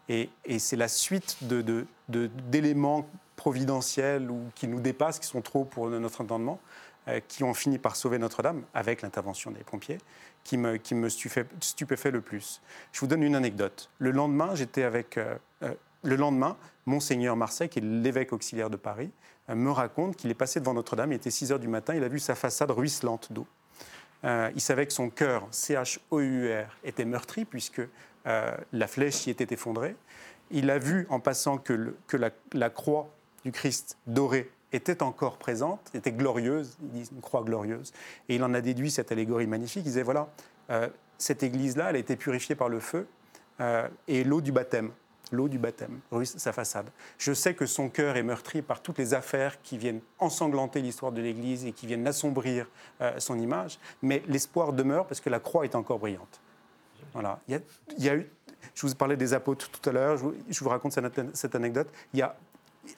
[0.08, 5.26] Et, et c'est la suite de- de- de- d'éléments providentiels ou qui nous dépassent, qui
[5.28, 6.58] sont trop pour notre entendement,
[7.06, 9.98] euh, qui ont fini par sauver Notre-Dame avec l'intervention des pompiers,
[10.42, 12.60] qui me, qui me stupéfait, stupéfait le plus.
[12.92, 13.90] Je vous donne une anecdote.
[13.98, 15.18] Le lendemain, j'étais avec.
[15.18, 19.10] euh, euh, le lendemain, Monseigneur Marseille, qui est l'évêque auxiliaire de Paris,
[19.48, 22.08] me raconte qu'il est passé devant Notre-Dame, il était 6 heures du matin, il a
[22.08, 23.46] vu sa façade ruisselante d'eau.
[24.24, 27.82] Euh, il savait que son cœur, C-H-O-U-R, était meurtri puisque
[28.26, 29.96] euh, la flèche y était effondrée.
[30.50, 31.94] Il a vu en passant que,
[32.52, 33.10] la, croix
[33.44, 37.92] du Christ dorée était encore présente, était glorieuse, il dit une croix glorieuse.
[38.28, 39.82] Et il en a déduit cette allégorie magnifique.
[39.84, 40.28] Il disait voilà,
[40.70, 43.06] euh, cette église-là, elle a été purifiée par le feu
[44.08, 44.90] et l'eau du baptême.
[45.32, 46.86] L'eau du baptême, sa façade.
[47.18, 51.12] Je sais que son cœur est meurtri par toutes les affaires qui viennent ensanglanter l'histoire
[51.12, 52.68] de l'Église et qui viennent assombrir
[53.00, 56.40] euh, son image, mais l'espoir demeure parce que la croix est encore brillante.
[57.14, 57.40] Voilà.
[57.48, 57.60] Il
[57.98, 58.28] y a, eu,
[58.74, 60.24] je vous parlais des apôtres tout à l'heure, je,
[60.62, 60.92] vous- raconte
[61.32, 61.88] cette, anecdote.
[62.12, 62.36] Il y a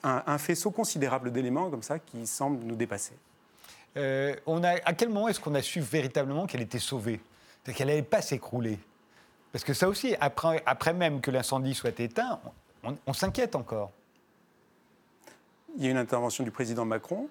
[0.03, 3.13] un, faisceau considérable d'éléments comme ça qui semblent nous dépasser.
[3.95, 7.21] Euh, on a, à quel moment est-ce qu'on a su véritablement qu'elle était sauvée?
[7.63, 8.79] Qu'elle n'allait pas s'écrouler?
[9.51, 12.39] Parce que ça aussi, après, après même que l'incendie soit éteint,
[12.83, 13.91] on, on s'inquiète encore.
[15.77, 17.29] Il y a une intervention du président Macron,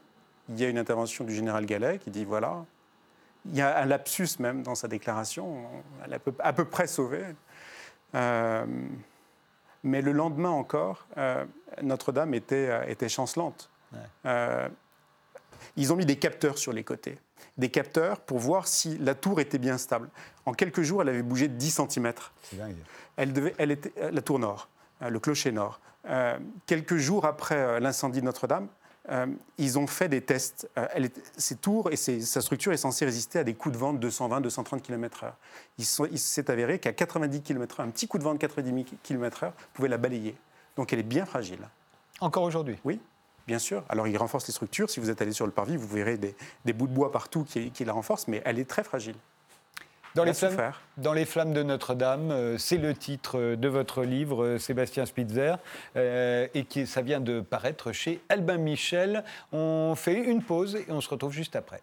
[0.48, 2.64] il y a une intervention du général Gallet qui dit voilà.
[3.46, 5.66] Il y a un lapsus même dans sa déclaration,
[6.04, 7.24] elle est à peu, à peu près sauvée.
[8.14, 8.66] Euh,
[9.82, 11.44] mais le lendemain encore, euh,
[11.82, 13.70] Notre-Dame était, euh, était chancelante.
[13.92, 13.98] Ouais.
[14.26, 14.68] Euh,
[15.76, 17.18] ils ont mis des capteurs sur les côtés.
[17.58, 20.08] Des capteurs pour voir si la tour était bien stable.
[20.44, 22.12] En quelques jours, elle avait bougé de 10 cm.
[23.16, 24.68] Elle devait, elle était, euh, la tour nord,
[25.02, 25.80] euh, le clocher nord.
[26.08, 28.68] Euh, quelques jours après l'incendie de Notre-Dame,
[29.08, 29.26] euh,
[29.58, 30.68] ils ont fait des tests.
[30.78, 33.78] Euh, elle est- ces tours et sa structure est censée résister à des coups de
[33.78, 35.32] vent de 220-230 km/h.
[35.78, 39.88] Il s'est avéré qu'à 90 km/h, un petit coup de vent de 90 km/h pouvait
[39.88, 40.36] la balayer.
[40.76, 41.60] Donc elle est bien fragile.
[42.20, 42.76] Encore aujourd'hui?
[42.84, 43.00] Oui,
[43.46, 43.84] bien sûr.
[43.88, 44.90] Alors il renforce les structures.
[44.90, 47.44] Si vous êtes allé sur le parvis, vous verrez des, des bouts de bois partout
[47.44, 49.16] qui, qui la renforcent, mais elle est très fragile.
[50.16, 50.80] Dans les, flammes, souffert.
[50.96, 55.04] dans les flammes de Notre-Dame, euh, c'est le titre euh, de votre livre, euh, Sébastien
[55.04, 55.56] Spitzer,
[55.96, 59.24] euh, et qui, ça vient de paraître chez Albin Michel.
[59.52, 61.82] On fait une pause et on se retrouve juste après.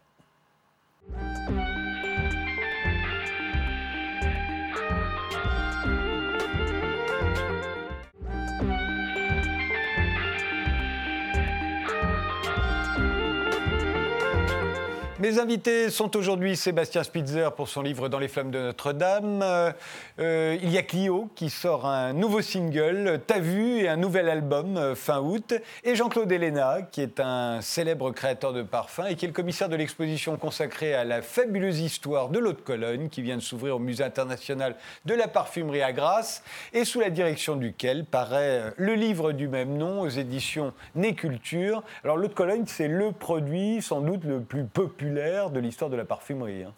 [15.23, 19.39] Mes invités sont aujourd'hui Sébastien Spitzer pour son livre Dans les flammes de Notre-Dame.
[19.41, 19.71] Euh,
[20.19, 24.27] euh, il y a Clio qui sort un nouveau single, T'as vu, et un nouvel
[24.27, 25.53] album euh, fin août.
[25.85, 29.69] Et Jean-Claude Héléna, qui est un célèbre créateur de parfums et qui est le commissaire
[29.69, 33.77] de l'exposition consacrée à la fabuleuse histoire de l'eau de Cologne qui vient de s'ouvrir
[33.77, 38.95] au Musée international de la parfumerie à Grasse et sous la direction duquel paraît le
[38.95, 41.81] livre du même nom aux éditions Né Culture.
[42.03, 45.95] Alors l'eau de Cologne, c'est le produit sans doute le plus populaire de l'histoire de
[45.95, 46.63] la parfumerie.
[46.63, 46.73] hein.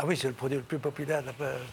[0.00, 1.22] Ah oui, c'est le produit le plus populaire.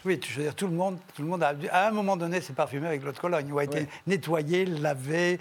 [0.03, 2.41] Oui, je veux dire, tout le monde, tout le monde a, à un moment donné,
[2.41, 3.87] s'est parfumé avec l'eau de Cologne, ou a été Oui.
[4.07, 5.39] nettoyé, lavé.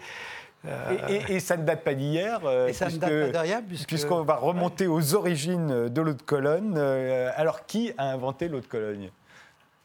[0.66, 2.40] euh, Et, et- et ça ne date pas d'hier.
[2.44, 5.88] euh, Et ça ne puisque- date pas de rien, puisque- Puisqu'on va remonter aux origines
[5.88, 6.74] de l'eau de Cologne.
[6.76, 9.10] Euh, alors, qui a inventé l'eau de Cologne?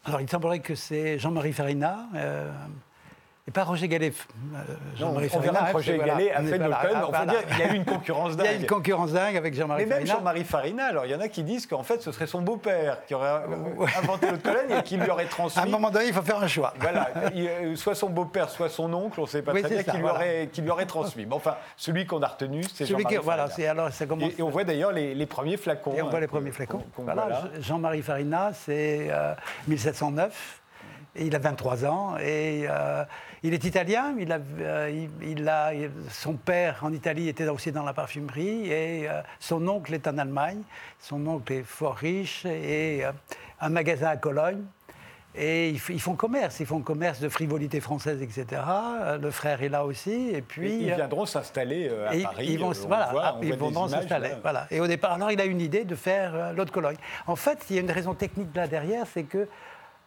[0.05, 2.05] Alors, il semblerait que c'est Jean-Marie Farina.
[3.49, 4.13] Et pas Roger Gallet.
[4.53, 4.57] euh,
[4.99, 7.75] Non, On Jean-Marie verra Farina, Roger Gallet a fait On dire qu'il y a eu
[7.77, 8.61] une concurrence Il y a dingue.
[8.61, 10.13] une concurrence dingue avec Jean-Marie Mais même Farina.
[10.13, 13.03] Jean-Marie Farina, alors il y en a qui disent qu'en fait ce serait son beau-père
[13.07, 15.59] qui aurait euh, inventé Cologne et qui lui aurait transmis.
[15.61, 16.73] À un moment donné, il faut faire un choix.
[16.79, 19.69] Voilà, il- euh, soit son beau-père, soit son oncle, on ne sait pas Oui, très
[19.69, 20.15] bien, ça, qui, lui voilà.
[20.19, 21.25] aurait, qui lui aurait transmis.
[21.25, 23.55] Mais enfin, celui qu'on a retenu, c'est Jean-Marie voilà, Farina.
[23.55, 24.31] c'est alors ça commence.
[24.31, 25.93] Et, et on voit d'ailleurs les, les premiers flacons.
[25.97, 26.83] Et on voit hein, les premiers flacons.
[26.97, 29.33] Voilà, Jean-Marie Farina, c'est euh,
[29.67, 30.58] 1709.
[31.15, 33.03] Et il a 23 ans et euh,
[33.41, 34.15] il est italien.
[34.19, 35.71] Il a, euh, il, il a-
[36.11, 40.17] son père en Italie était aussi dans la parfumerie et euh, son oncle est en
[40.17, 40.61] Allemagne.
[40.99, 43.03] Son oncle est fort riche et
[43.59, 44.63] un magasin à Cologne.
[45.35, 48.61] Et ils, font commerce, ils font commerce de frivolité française, etc.
[49.21, 50.31] Le frère est là aussi.
[50.33, 52.47] Et puis, Et ils viendront s'installer à et Paris.
[52.49, 53.11] Ils vont, ah, s'installer.
[53.11, 54.39] voilà.
[54.41, 54.67] Voilà.
[54.71, 56.97] Et au départ, alors il a une idée de faire de Cologne.
[57.27, 59.47] En fait, il y a une raison technique là derrière, c'est que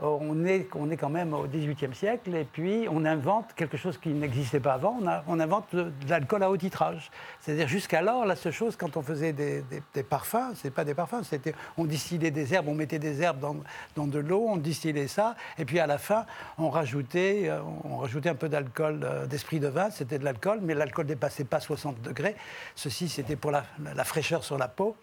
[0.03, 3.99] on est, on est quand même au XVIIIe siècle et puis on invente quelque chose
[3.99, 4.99] qui n'existait pas avant.
[5.27, 7.11] On, invente de, l'alcool à haut titrage.
[7.41, 10.95] C'est-à-dire jusqu'alors, la seule chose quand on faisait des, des- des parfums, c'est pas des
[10.95, 13.57] parfums, c'était on distillait des herbes, on mettait des herbes dans,
[13.97, 16.27] dans de l'eau, on distillait ça et puis à la fin
[16.59, 20.59] on rajoutait, euh, on rajoutait un peu d'alcool, euh, d'esprit de vin, c'était de l'alcool,
[20.63, 22.37] mais l'alcool dépassait pas 60 degrés.
[22.75, 23.65] Ceci c'était pour la,
[24.05, 24.97] fraîcheur sur la peau.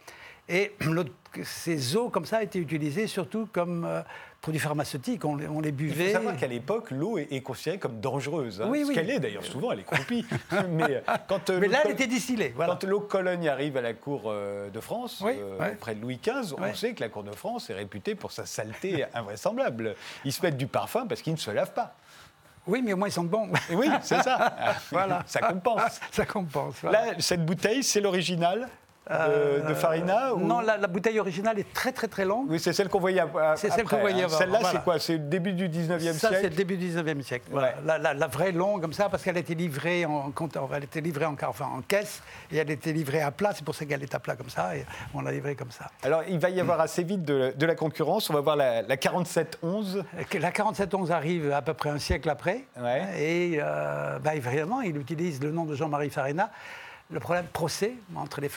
[0.52, 0.76] Et
[1.44, 4.02] ces eaux comme ça étaient utilisées surtout comme euh,
[4.42, 5.26] produits pharmaceutiques.
[5.26, 6.08] On les, on les Il buvait.
[6.08, 8.62] faut savoir qu'à l'époque, l'eau est, est considérée comme dangereuse.
[8.62, 8.68] hein.
[8.70, 8.96] Oui, Ce oui.
[8.96, 10.26] qu'elle est d'ailleurs souvent, elle est croupie.
[10.70, 12.54] Mais euh, quand, euh, Mais là, elle était distillée.
[12.56, 12.74] Voilà.
[12.74, 15.96] Quand l'eau de Cologne arrive à la cour euh, de France, Oui, euh, ouais.
[15.96, 16.74] de Louis XV, on Ouais.
[16.74, 19.96] sait que la cour de France est réputée pour sa saleté invraisemblable.
[20.26, 21.96] Ils se mettent du parfum parce qu'ils ne se lavent pas.
[22.68, 23.50] Oui, mais au moins ils sont bons.
[23.72, 24.54] Oui, c'est ça.
[24.92, 25.24] voilà.
[25.26, 26.00] Ça compense.
[26.12, 26.76] Ça compense.
[26.82, 27.06] voilà.
[27.08, 28.68] Là, cette bouteille, c'est l'original
[29.10, 32.48] de, de Farina ou- Euh, Non, la, la bouteille originale est très très très longue.
[32.50, 34.26] Oui, c'est celle qu'on voyait ap- C'est celle après, qu'on voyait hein.
[34.26, 34.78] avant, Celle-là, voilà.
[34.78, 35.00] c'est quoi?
[35.00, 36.56] C'est le début du 19e Ça, c'est le siècle?
[36.56, 37.46] début du 19e siècle.
[37.52, 37.70] voilà.
[37.70, 37.74] Ouais.
[37.86, 40.32] La, la- la vraie longue, comme ça, parce qu'elle a été livrée en,
[40.76, 43.52] elle était livrée en, enfin, en caisse et elle était livrée à plat.
[43.56, 45.86] C'est pour ça qu'elle est à plat comme ça et on l'a livrée comme ça.
[46.04, 48.30] Alors, il va y avoir assez vite de, de la concurrence.
[48.30, 50.04] On va voir la, la 4711.
[50.30, 52.66] Que La 4711 arrive à peu près un siècle après.
[52.80, 53.04] Ouais.
[53.22, 56.50] Et euh, bah, évidemment, il utilise le nom de Jean-Marie Farina.
[57.12, 58.50] Le problème, procès entre, les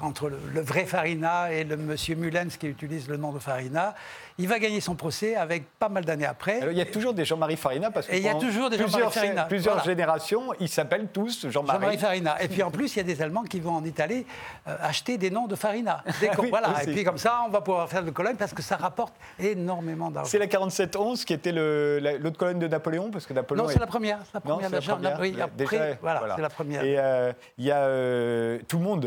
[0.00, 3.94] entre, le vrai Farina et le monsieur Mullens qui utilise le nom de Farina.
[4.38, 6.60] Il va gagner son procès avec pas mal d'années après.
[6.60, 8.68] Alors, il y a toujours des Jean-Marie Farina parce que Et il y a toujours
[8.68, 9.88] des plusieurs, Jean-Marie Farina, plusieurs voilà.
[9.90, 11.98] générations, ils s'appellent tous Jean-Marie Jean-Marie.
[11.98, 12.42] Farina.
[12.42, 14.26] Et puis en plus, il y a des Allemands qui vont en Italie
[14.66, 16.02] euh, acheter des noms de Farina.
[16.38, 16.70] Oui, voilà.
[16.72, 16.90] aussi.
[16.90, 20.10] Et puis comme ça, on va pouvoir faire de Cologne parce que ça rapporte énormément
[20.10, 20.28] d'argent.
[20.28, 23.70] C'est la 4711 qui était le- la- l'autre colonne de Napoléon parce que Napoléon Non,
[23.70, 24.18] est- c'est la première.
[24.34, 25.20] La Non, première, c'est la première.
[25.20, 26.82] oui, Il y a après, déjà- voilà, c'est la première.
[26.84, 29.06] Et euh, il y a euh, tout le monde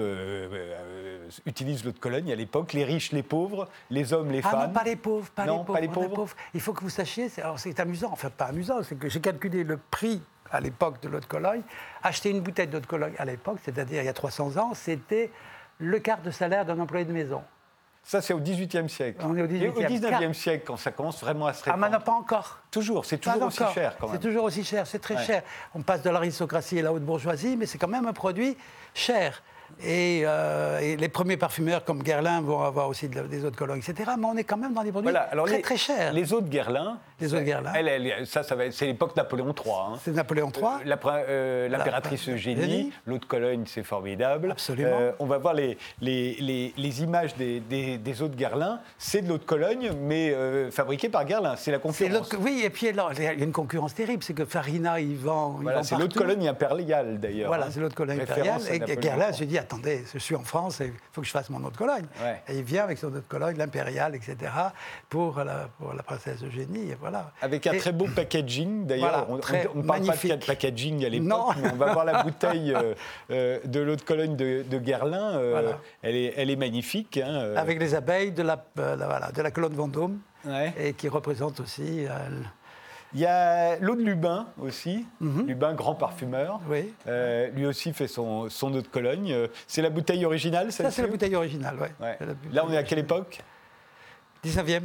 [1.46, 4.62] utilise l'eau de Cologne à l'époque, les riches, les pauvres, les hommes, les Ah femmes.
[4.68, 6.36] non, pas les pauvres, pas, Non, les, pauvres, pas les pas pauvres.
[6.53, 9.21] Il faut que vous sachiez, c'est- alors c'est amusant, enfin pas amusant, c'est que j'ai
[9.21, 11.62] calculé le prix à l'époque de l'eau de Cologne.
[12.03, 15.32] Acheter une bouteille d'eau de Cologne à l'époque, c'est-à-dire il y a 300 ans, c'était
[15.80, 17.41] le quart de salaire d'un employé de maison.
[18.03, 19.19] Ça, c'est au XVIIIe siècle.
[19.25, 20.19] On est au Et au 18e.
[20.21, 21.82] XIXe siècle, quand ça commence vraiment à se Ah, répandre.
[21.82, 22.60] maintenant, pas encore.
[22.71, 24.21] Toujours, c'est toujours aussi cher quand C'est même.
[24.21, 25.23] toujours aussi cher, c'est très Ouais.
[25.25, 25.43] cher.
[25.75, 28.56] On passe de l'aristocratie et la haute bourgeoisie, mais c'est quand même un produit
[28.93, 29.43] cher.
[29.84, 33.51] Et, euh, et les premiers parfumeurs comme Guerlain vont avoir aussi de la- des eaux
[33.51, 34.12] de Cologne, etc.
[34.17, 36.13] Mais on est quand même dans des produits Voilà, alors très les, très chers.
[36.13, 36.97] Les eaux de Guerlain.
[37.19, 37.71] Les eaux de Guerlain.
[37.75, 39.73] elle, elle, ça, ça va être- c'est l'époque Napoléon III.
[39.73, 39.99] hein.
[40.03, 40.63] C'est Napoléon III.
[40.86, 44.51] Euh, euh, L'impératrice Eugénie, l'eau de Cologne, c'est formidable.
[44.51, 44.89] Absolument.
[44.99, 48.80] Euh, on va voir les, les, les- les images des, des, des eaux de Guerlain.
[48.99, 51.56] C'est de l'eau de Cologne, mais euh, fabriquée par Guerlain.
[51.56, 52.30] C'est la concurrence.
[52.39, 55.58] oui, et puis alors, il y a une concurrence terrible, c'est que Farina, il vend.
[55.62, 56.13] Voilà, c'est l'eau de.
[56.13, 57.47] Cologne impériale d'ailleurs.
[57.47, 57.69] Voilà, hein.
[57.71, 58.62] c'est l'eau de Cologne impériale.
[58.71, 61.63] Et Guerlain se dit attendez, je suis en France, il faut que je fasse mon
[61.63, 62.06] eau de Cologne.
[62.23, 62.41] Ouais.
[62.47, 64.36] Et il vient avec son eau de Cologne, l'impériale, etc.,
[65.10, 66.91] pour la, pour la princesse Eugénie.
[66.91, 67.07] Et voilà.
[67.41, 69.10] Avec un Et- très beau packaging, d'ailleurs.
[69.10, 70.32] Voilà, on ne parle pas magnifique.
[70.39, 72.93] de packaging à l'époque, mais on va voir la bouteille euh,
[73.32, 75.36] euh, de l'eau de Cologne de, de Guerlain.
[75.38, 75.80] euh, Voilà.
[76.02, 77.17] elle, est, elle est magnifique.
[77.17, 77.54] hein.
[77.56, 78.96] Avec les abeilles de la, euh,
[79.36, 80.74] de la colonne Vendôme, Ouais.
[80.80, 82.06] et qui représente aussi.
[83.13, 85.06] Il y a l'eau de Lubin aussi.
[85.22, 85.48] Mhm.
[85.48, 86.60] Lubin, grand parfumeur.
[86.70, 86.93] oui.
[87.08, 89.34] Euh, lui aussi fait son, son eau de Cologne.
[89.65, 91.76] C'est la bouteille originale, Ça, celle-ci c'est la bouteille originale.
[91.80, 92.17] Ouais.
[92.20, 93.39] Bouteille Là, on est à quelle époque?
[94.45, 94.82] 19e.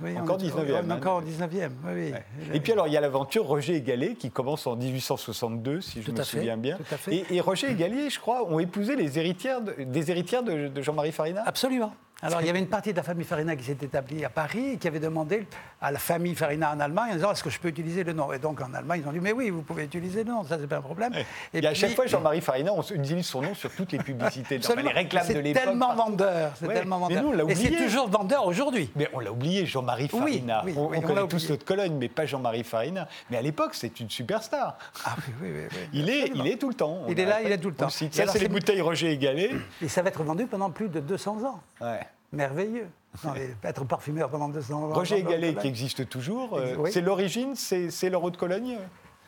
[0.00, 0.96] Oui, Encore on est- 19e, on est hein.
[0.96, 2.10] encore en 19e, oui.
[2.12, 2.24] Ouais.
[2.52, 6.00] Et puis alors, il y a l'aventure Roger et Gallet qui commence en 1862, si
[6.02, 6.76] je Tout me fait, souviens bien.
[6.76, 7.14] tout à fait.
[7.14, 10.68] Et, et Roger et Gallet, je crois, ont épousé les héritières de- des héritières de,
[10.68, 11.42] de Jean-Marie Farina?
[11.46, 11.94] Absolument.
[12.24, 14.70] Alors, il y avait une partie de la famille Farina qui s'est établie à Paris
[14.72, 15.46] et qui avait demandé
[15.80, 18.32] à la famille Farina en Allemagne en disant est-ce que je peux utiliser le nom?
[18.32, 20.56] Et donc, en Allemagne, ils ont dit mais oui, vous pouvez utiliser le nom, ça,
[20.58, 21.12] c'est pas un problème.
[21.52, 24.56] Et, Et à chaque fois, Jean-Marie Farina, on utilise son nom sur toutes les publicités,
[24.56, 24.88] Absolument.
[24.88, 25.62] les réclames de C'est l'époque.
[25.64, 27.22] tellement vendeur, c'est Ouais, tellement mais vendeur.
[27.22, 27.84] nous, on l'a et c'est oublié.
[27.86, 28.90] toujours vendeur aujourd'hui.
[28.96, 30.62] Mais on l'a oublié, Jean-Marie Farina.
[30.64, 31.50] oui, on oui, on on connaît tous oublié.
[31.50, 33.06] notre Cologne, mais pas Jean-Marie Farina.
[33.30, 34.78] Mais à l'époque, c'est une superstar.
[35.04, 35.62] Ah oui, oui, oui.
[35.70, 35.78] oui.
[35.92, 37.00] Il est, il est tout le temps.
[37.06, 37.88] On Il est là, il est tout le temps.
[37.90, 39.50] Ça, c'est les c'est- bouteilles Roger et Gallet.
[39.82, 41.60] Et ça va être vendu pendant plus de 200 ans.
[41.80, 42.00] Ouais.
[42.34, 42.88] Merveilleux.
[43.24, 43.32] Non,
[43.64, 44.88] être parfumeur pendant 200 ans.
[44.92, 46.56] Roger Gallet qui existe toujours.
[46.58, 46.90] euh, Oui.
[46.92, 48.78] C'est l'origine, c'est leur eau de Cologne?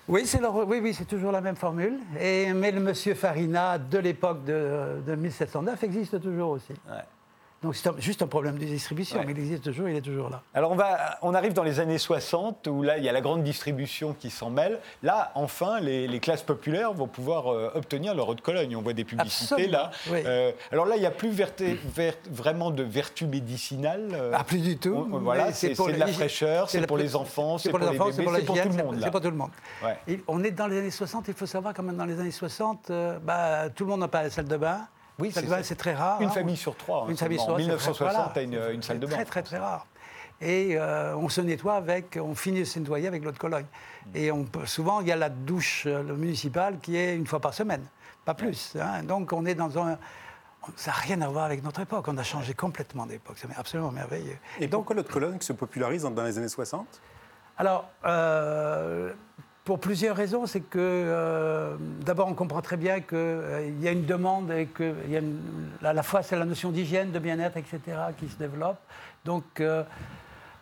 [0.08, 1.98] Oui, c'est oui, oui, c'est toujours la même formule.
[2.20, 6.72] Et, mais le monsieur Farina de l'époque de, de 1709 existe toujours aussi.
[6.88, 7.02] Ouais.
[7.66, 9.24] Donc c'est juste un problème de distribution, Ouais.
[9.26, 10.40] mais il existe toujours, il est toujours là.
[10.54, 13.20] Alors on, va, on arrive dans les années 60 où là il y a la
[13.20, 14.78] grande distribution qui s'en mêle.
[15.02, 18.76] Là enfin les, les classes populaires vont pouvoir euh, obtenir leur eau de Cologne.
[18.76, 19.90] On voit des publicités Absolument, là.
[20.12, 20.22] oui.
[20.24, 24.10] Euh, alors là il n'y a plus verté- ver- vraiment de vertu médicinale.
[24.12, 25.08] euh, Ah, plus du tout.
[25.12, 28.22] on- voilà, c'est de la fraîcheur, c'est pour les enfants, c'est pour, les bébés, c'est
[28.22, 28.98] pour tout le monde.
[29.02, 29.50] c'est pour tout le monde.
[30.28, 32.90] On est dans les années 60, il faut savoir quand même dans les années 60,
[32.90, 34.86] euh, bah, tout le monde n'a pas la salle de bain.
[35.18, 36.20] Oui, c'est très rare.
[36.20, 36.32] Une hein.
[36.32, 37.04] famille sur trois.
[37.04, 39.06] hein, Une famille sur En trois, c'est 1960, très- tu as une, une salle de
[39.06, 39.16] C'est bain.
[39.16, 39.86] Très, très, très rare.
[40.40, 43.64] Et euh, on se nettoie avec, on finit de se nettoyer avec l'eau de Cologne.
[44.14, 47.40] Et on peut- souvent, il y a la douche euh, municipale qui est une fois
[47.40, 47.82] par semaine,
[48.26, 48.76] pas plus.
[48.78, 49.02] hein.
[49.04, 49.96] Donc on est dans un.
[50.74, 52.04] Ça n'a rien à voir avec notre époque.
[52.08, 53.36] On a changé complètement d'époque.
[53.38, 54.36] C'est absolument merveilleux.
[54.60, 56.86] Et pourquoi l'eau de Cologne se popularise dans les années 60
[57.56, 59.12] Alors, euh,
[59.66, 64.06] pour plusieurs raisons, c'est que euh, d'abord on comprend très bien qu'il y a une
[64.06, 65.40] demande et que y a une-
[65.82, 67.80] à la fois c'est la notion d'hygiène, de bien-être, etc.
[68.16, 68.78] qui se développe.
[69.24, 69.82] Donc, euh,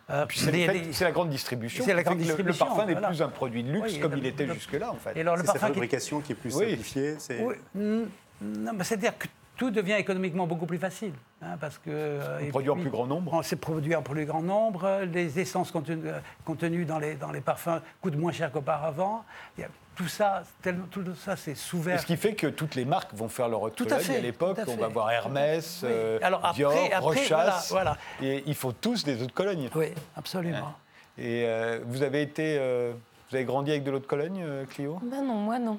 [0.09, 1.85] euh, C'est la grande distribution.
[1.85, 3.09] C'est la grande distribution, Le parfum n'est voilà.
[3.09, 5.15] plus un produit de luxe Oui, comme le- il était jusque-là en fait.
[5.15, 6.71] Et alors, le C'est sa qui- fabrication qui est plus Oui.
[6.71, 11.13] simplifiée c'est- Oui, non, mais c'est-à-dire que tout devient économiquement beaucoup plus facile.
[11.45, 13.33] Hein, parce que, euh, et produit en plus grand nombre.
[13.33, 15.01] On s'est produit en plus grand nombre.
[15.13, 19.23] Les essences contenues, euh, contenues dans, les, dans les parfums coûtent moins cher qu'auparavant.
[19.57, 20.43] Il y a- Tout ça,
[20.91, 21.55] tout ça c'est
[21.95, 24.19] Et ce qui fait que toutes les marques vont faire leur de Tout à à
[24.21, 25.89] l'époque, on va voir Hermès, Oui.
[25.89, 27.67] euh, Alors après- Dior, après, Rochas.
[27.71, 29.69] voilà, Et ils font tous des eaux de Cologne.
[29.73, 30.73] Oui, absolument.
[31.17, 32.91] Et euh, vous avez été, euh,
[33.29, 34.99] vous avez grandi avec de l'eau de Cologne, euh, Clio?
[35.03, 35.77] Ben non, moi non.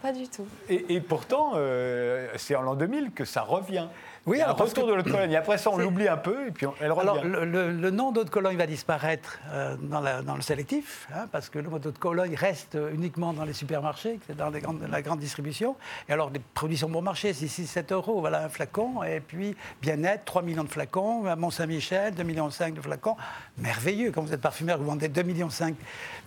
[0.00, 0.46] pas du tout.
[0.68, 3.86] et, et pourtant, euh, c'est en l'an 2000 que ça revient.
[4.24, 5.32] Oui, un alors, parce retour que- de l'eau de Cologne.
[5.32, 7.08] Et après ça, on l'oublie un peu et puis on- elle revient.
[7.08, 10.42] Alors, le, le- le nom d'eau de Cologne va disparaître euh, dans, la- dans le
[10.42, 14.50] sélectif, hein, parce que le mot d'eau de Cologne reste uniquement dans les supermarchés, dans
[14.50, 15.74] les grandes- la grande distribution.
[16.08, 19.02] Et alors, les produits sont bon marché, c'est 6-7 euros, voilà un flacon.
[19.02, 23.16] Et puis, bien-être, 3 millions de flacons, à Mont-Saint-Michel, 2,5 millions de flacons.
[23.58, 25.48] Merveilleux, quand vous êtes parfumeur, vous vendez 2,5 millions,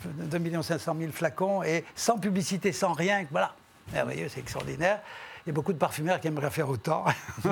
[0.05, 3.53] 2 millions 500 000 flacons, et sans publicité, sans rien, voilà.
[3.93, 4.99] Merveilleux, c'est extraordinaire.
[5.45, 7.05] Il y a beaucoup de parfumeurs qui aimeraient faire autant.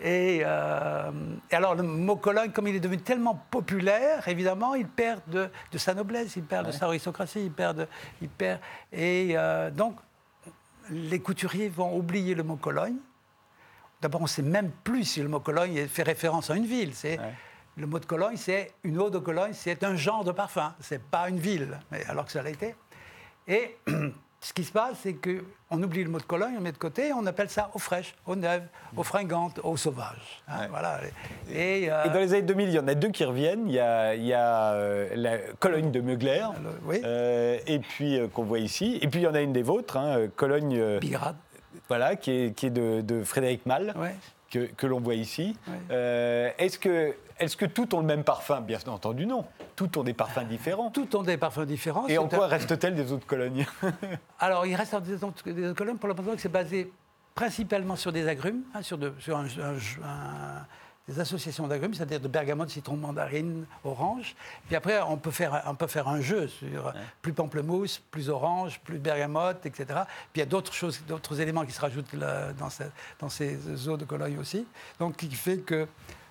[0.00, 1.10] Et, euh,
[1.50, 5.48] et alors, le mot Cologne, comme il est devenu tellement populaire, évidemment, il perd de,
[5.70, 7.86] de sa noblesse, il perd de sa aristocratie, il perd de.
[8.20, 8.60] Il perd,
[8.90, 9.96] et euh, donc,
[10.90, 12.96] les couturiers vont oublier le mot Cologne.
[14.00, 16.94] D'abord, on ne sait même plus si le mot Cologne fait référence à une ville.
[16.94, 17.34] C'est, Ouais.
[17.76, 21.02] Le mot de Cologne, c'est une eau de Cologne, c'est un genre de parfum, c'est
[21.02, 22.74] pas une ville, mais alors que ça l'a été.
[23.48, 23.78] Et
[24.42, 27.12] ce qui se passe, c'est qu'on oublie le mot de Cologne, on met de côté,
[27.12, 28.64] on appelle ça eau fraîche, eau neuve,
[28.96, 30.42] eau fringante, eau sauvage.
[30.48, 31.00] Hein, voilà.
[31.48, 33.68] Et, euh, et, dans les années 2000, il y en a deux qui reviennent.
[33.68, 36.44] Il y a, il y a euh, la Cologne de Meugler,
[36.84, 37.00] oui.
[37.04, 38.98] euh, et puis qu'on voit ici.
[39.00, 40.98] Et puis il y en a une des vôtres, hein, Cologne.
[40.98, 41.36] Bigrade.
[41.88, 43.94] Voilà, qui est, qui est de, de, Frédéric Malle.
[43.96, 44.14] Ouais.
[44.50, 45.56] Que, que l'on voit ici.
[45.88, 48.60] Est-ce que est-ce que tout ont le même parfum?
[48.60, 49.44] Bien entendu, non.
[49.76, 50.90] Tout ont des parfums différents.
[50.90, 52.06] Tout ont des parfums différents.
[52.08, 53.66] Et en quoi reste-t-elle des autres colonies
[54.38, 56.92] Alors, il reste des autres, des autres colonies pour le moment que c'est basé
[57.34, 60.66] principalement sur des agrumes, hein, sur, de, sur un, un, un,
[61.08, 64.36] des associations d'agrumes, c'est-à-dire de bergamote, citron, mandarine, orange.
[64.66, 66.92] Puis après, on peut faire, on peut faire un jeu sur ouais.
[67.20, 69.84] plus pamplemousse, plus orange, plus bergamote, etc.
[70.32, 73.28] Puis il y a d'autres choses, d'autres éléments qui se rajoutent là, dans, cette, dans
[73.28, 74.66] ces eaux de Cologne aussi.
[75.00, 75.88] Donc, qui fait que,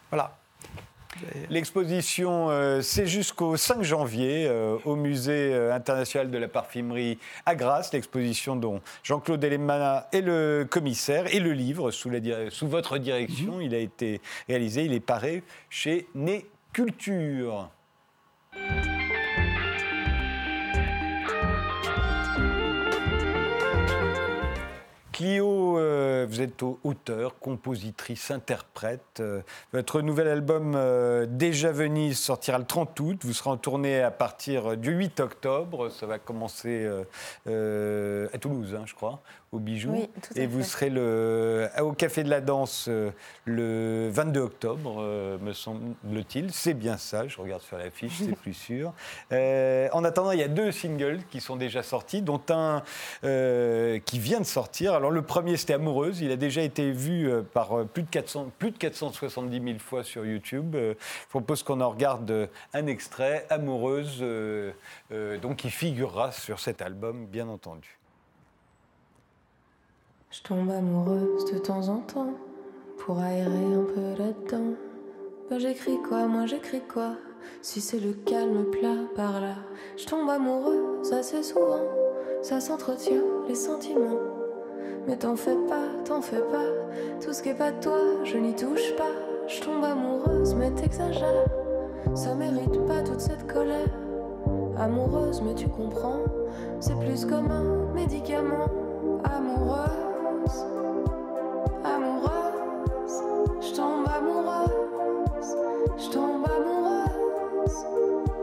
[0.09, 0.37] voilà,
[1.49, 7.55] L'exposition, euh, c'est jusqu'au 5 janvier euh, au Musée euh, international de la parfumerie à
[7.55, 12.97] Grasse, l'exposition dont Jean-Claude Elemana est le commissaire, et le livre, sous, la, sous votre
[12.97, 13.61] direction, mmh.
[13.61, 17.69] il a été réalisé, il est paré chez Né Culture.
[25.21, 29.19] Clio, euh, vous êtes auteur, compositrice, interprète.
[29.19, 33.19] Euh, votre nouvel album euh, Déjà Venise sortira le 30 août.
[33.23, 35.89] Vous serez en tournée à partir du 8 octobre.
[35.89, 36.89] Ça va commencer
[37.45, 39.21] à Toulouse, hein, je crois
[39.51, 39.91] au Bijou.
[39.91, 40.63] Oui, et vous fait.
[40.63, 43.11] serez le, au Café de la Danse euh,
[43.43, 46.53] le 22 octobre, euh, me semble-t-il.
[46.53, 48.93] C'est bien ça, je regarde sur l'affiche, c'est plus sûr.
[49.33, 52.81] Euh, en attendant, il y a deux singles qui sont déjà sortis, dont un
[53.25, 54.93] euh, qui vient de sortir.
[54.93, 56.21] Alors le premier, c'était Amoureuse.
[56.21, 60.25] Il a déjà été vu par plus de, 400, plus de 470 000 fois sur
[60.25, 60.75] YouTube.
[60.75, 60.95] je
[61.29, 64.23] propose qu'on en regarde un extrait, Amoureuse,
[65.41, 68.00] donc qui figurera sur cet album, bien entendu.
[70.31, 72.33] Je tombe amoureuse de temps en temps
[72.97, 74.75] pour aérer un peu là-dedans.
[75.49, 77.15] Bah j'écris quoi, moi j'écris quoi?
[77.61, 79.55] Si c'est le calme plat par là,
[79.97, 81.83] je tombe amoureuse assez souvent.
[82.41, 84.21] Ça s'entretient les sentiments.
[85.05, 86.69] Mais t'en fais pas, t'en fais pas.
[87.21, 89.11] Tout ce qui est pas toi, je n'y touche pas.
[89.49, 91.49] Je tombe amoureuse, mais t'exagères.
[92.15, 93.99] Ça mérite pas toute cette colère.
[94.77, 96.23] Amoureuse, mais tu comprends.
[96.79, 98.69] C'est plus comme un médicament.
[99.25, 100.10] Amoureuse
[101.83, 103.23] amoureuse,
[103.61, 105.55] je tombe amoureuse,
[105.97, 107.85] je tombe amoureuse,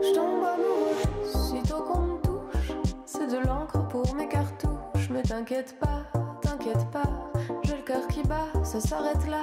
[0.01, 1.49] je tombe amoureuse.
[1.49, 2.73] Sitôt qu'on me touche,
[3.05, 5.09] c'est de l'encre pour mes cartouches.
[5.09, 6.03] Mais t'inquiète pas,
[6.41, 7.09] t'inquiète pas,
[7.63, 9.41] j'ai le cœur qui bat, ça s'arrête là.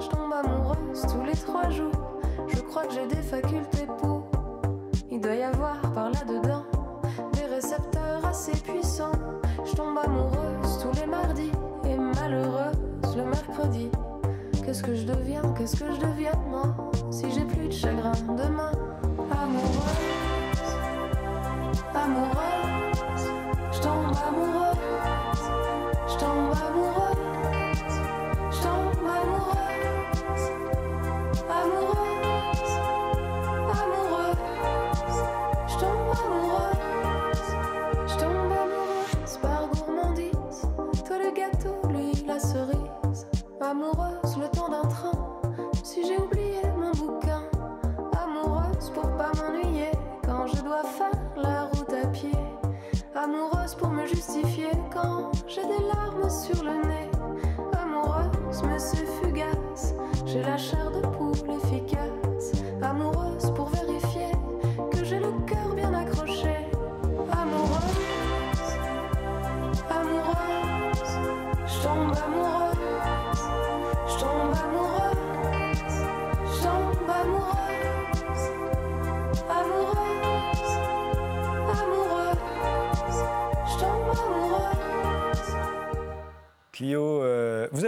[0.00, 2.20] Je tombe amoureuse tous les trois jours.
[2.48, 4.26] Je crois que j'ai des facultés pour.
[5.10, 6.64] Il doit y avoir par là-dedans
[7.32, 9.12] des récepteurs assez puissants.
[9.64, 11.50] Je tombe amoureuse tous les mardis
[12.28, 13.88] malheureuse le mercredi.
[14.64, 16.74] Qu'est-ce que je deviens, qu'est-ce que je deviens, moi,
[17.10, 18.72] si j'ai plus de chagrin demain?
[19.30, 20.74] Amoureuse,
[21.94, 23.28] amoureuse,
[23.72, 25.46] je tombe amoureuse,
[26.08, 27.96] je tombe amoureuse,
[28.50, 29.77] je tombe amoureuse,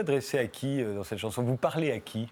[0.00, 1.42] adressez à qui euh, dans cette chanson?
[1.42, 2.30] Vous parlez à qui?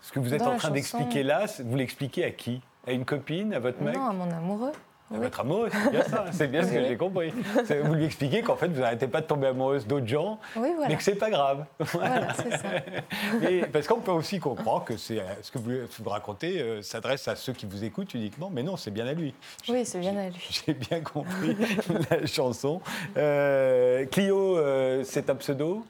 [0.00, 2.60] Ce que vous êtes Dans en train chanson- d'expliquer là, vous l'expliquez à qui?
[2.86, 3.52] À une copine?
[3.52, 3.94] À votre mec?
[3.96, 4.72] Non, à mon amoureux.
[5.10, 5.20] À oui.
[5.20, 7.32] votre amoureux, c'est bien ça, c'est bien ce que j'ai compris.
[7.82, 10.88] Vous lui expliquez qu'en fait, vous n'arrêtez pas de tomber amoureuse d'autres gens, Oui, voilà.
[10.90, 11.64] mais que c'est pas grave.
[11.78, 12.68] Voilà, c'est ça.
[13.72, 17.54] Parce qu'on peut aussi comprendre que euh, ce que vous, racontez euh, s'adresse à ceux
[17.54, 19.34] qui vous écoutent uniquement, mais non, c'est bien à lui.
[19.70, 20.46] Oui, c'est bien à lui.
[20.66, 21.56] J'ai bien compris
[22.10, 22.82] la chanson.
[23.16, 25.86] Euh, Clio, euh, c'est un pseudo?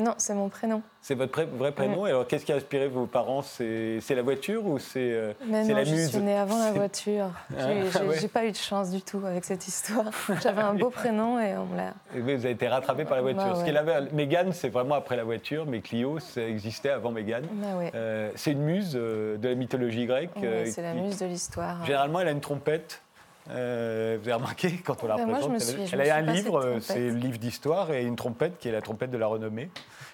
[0.00, 0.82] Non, c'est mon prénom.
[1.02, 2.06] C'est votre pré- vrai prénom.
[2.06, 3.42] Et alors, qu'est-ce qui a inspiré vos parents?
[3.42, 6.08] C'est la voiture ou c'est euh, Mais c'est non, la je muse?
[6.10, 7.30] suis née avant la voiture.
[7.58, 8.28] Ah, J'ai j'ai- ouais.
[8.28, 10.06] pas eu de chance du tout avec cette histoire.
[10.42, 11.94] J'avais un beau prénom et on me l'a.
[12.14, 13.42] Vous avez été rattrapé par la voiture.
[13.44, 13.66] Bah Ce ouais.
[13.66, 17.46] qu'elle avait, Mégane, c'est vraiment après la voiture, mais Clio, ça existait avant Mégane.
[17.52, 17.90] Bah ouais.
[17.94, 20.30] Euh, c'est une muse euh, de la mythologie grecque.
[20.42, 21.84] Euh, c'est la muse de l'histoire.
[21.84, 23.02] Généralement, elle a une trompette.
[23.48, 26.16] Euh, vous avez remarqué quand on la Ben, moi, je représente me elle- suis- a
[26.16, 29.26] un livre, c'est le livre d'histoire, et une trompette qui est la trompette de la
[29.26, 29.70] renommée.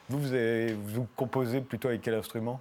[0.09, 2.61] Vous, vous, avez- vous composez plutôt avec quel instrument?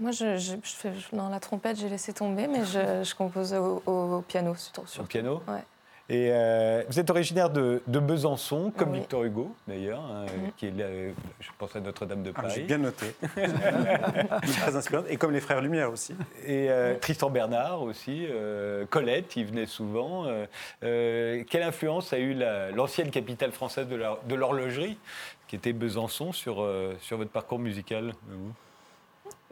[0.00, 3.82] Moi, je, je- je fais, dans la trompette, j'ai laissé tomber, mais je, compose au,
[3.86, 4.86] au piano surtout.
[4.86, 5.42] Sur le piano?
[5.48, 5.62] Ouais.
[6.10, 9.00] Et euh, vous êtes originaire de, de Besançon, comme Oui.
[9.00, 10.24] Victor Hugo d'ailleurs, hein,
[10.56, 12.62] qui est là, euh, je pense à Notre-Dame de Ah, J'ai Paris.
[12.62, 13.14] bien noté.
[14.60, 15.04] Très inspirante.
[15.10, 16.14] Et comme les frères Lumière aussi.
[16.46, 20.24] Et euh, Tristan Bernard aussi, euh, Colette, il venait souvent.
[20.80, 24.96] Quelle influence a eu la- l'ancienne capitale française de la- de l'horlogerie,
[25.46, 28.12] qui était Besançon, sur, euh, sur votre parcours musical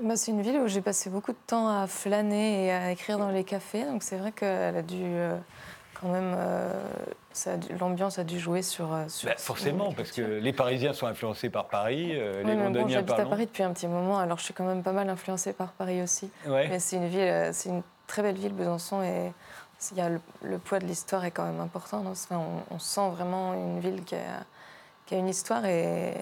[0.02, 3.18] Bah, c'est une ville où j'ai passé beaucoup de temps à flâner et à écrire
[3.18, 5.36] dans les cafés, donc c'est vrai qu'elle a dû euh,
[6.00, 6.34] quand même.
[6.36, 6.72] euh,
[7.78, 8.92] L'ambiance a dû jouer sur.
[8.94, 12.44] euh, sur Bah, Forcément, parce que les Parisiens sont influencés par Paris, euh, Oui, les
[12.44, 13.26] mais bon, Londoniens j'habite à.
[13.26, 16.00] Paris depuis un petit moment, alors je suis quand même pas mal influencée par Paris
[16.02, 16.30] aussi.
[16.46, 16.68] Ouais.
[16.68, 19.32] Mais c'est une ville, euh, c'est une très belle ville, Besançon, et
[19.92, 22.02] il y a le, le poids de l'histoire est quand même important.
[22.06, 22.38] Enfin,
[22.70, 24.44] on, on sent vraiment une ville qui a,
[25.04, 26.14] qui a une histoire et,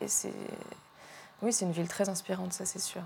[0.00, 0.32] et c'est,
[1.42, 3.02] oui, c'est une ville très inspirante, ça c'est sûr.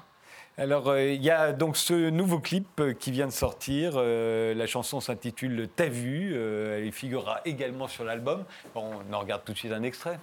[0.56, 3.94] Alors, euh, il y a donc ce nouveau clip euh, qui vient de sortir.
[3.96, 8.44] Euh, la chanson s'intitule T'as vu Elle figurera également sur l'album.
[8.72, 10.18] Bon, on en regarde tout de suite un extrait.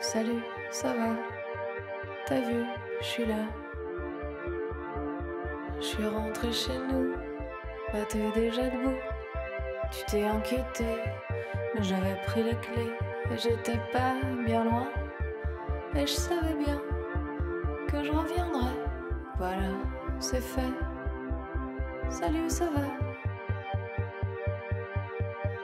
[0.00, 1.16] Salut, ça va?
[2.26, 2.64] T'as vu,
[3.00, 3.46] je suis là.
[5.78, 7.12] Je suis rentrée chez nous.
[7.92, 8.96] Bah t'es déjà debout.
[9.92, 10.84] Tu t'es inquiété,
[11.78, 12.92] j'avais pris les clés
[13.30, 14.14] et j'étais pas
[14.44, 14.88] bien loin.
[15.94, 16.80] Et je savais bien
[17.88, 18.76] que je reviendrais.
[19.38, 19.70] Voilà,
[20.18, 20.72] c'est fait.
[22.08, 22.82] Salut, ça va?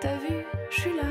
[0.01, 1.09] T'as vu, je suis là.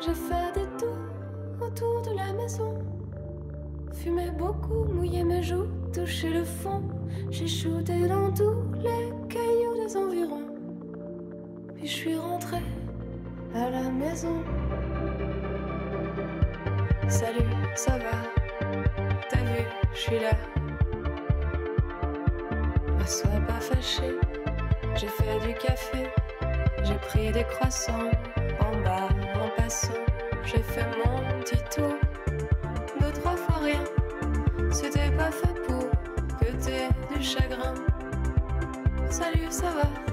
[0.00, 2.84] J'ai fait des tours autour de la maison.
[3.92, 6.82] Fumé beaucoup, mouillé mes joues, touché le fond.
[7.30, 9.13] J'ai shooté dans tous les
[12.04, 12.58] suis rentrée
[13.54, 14.44] à la maison.
[17.08, 18.18] Salut, ça va?
[19.30, 19.62] T'as vu,
[19.94, 20.36] je suis là.
[23.06, 24.18] Sois pas fâché,
[24.96, 26.10] j'ai fait du café.
[26.82, 28.10] J'ai pris des croissants
[28.60, 29.08] en bas,
[29.42, 30.04] en passant.
[30.44, 31.94] J'ai fait mon petit tour.
[33.00, 33.84] Deux, trois fois rien.
[34.70, 35.88] C'était pas fait pour
[36.38, 37.72] que t'aies du chagrin.
[39.08, 40.03] Salut, ça va?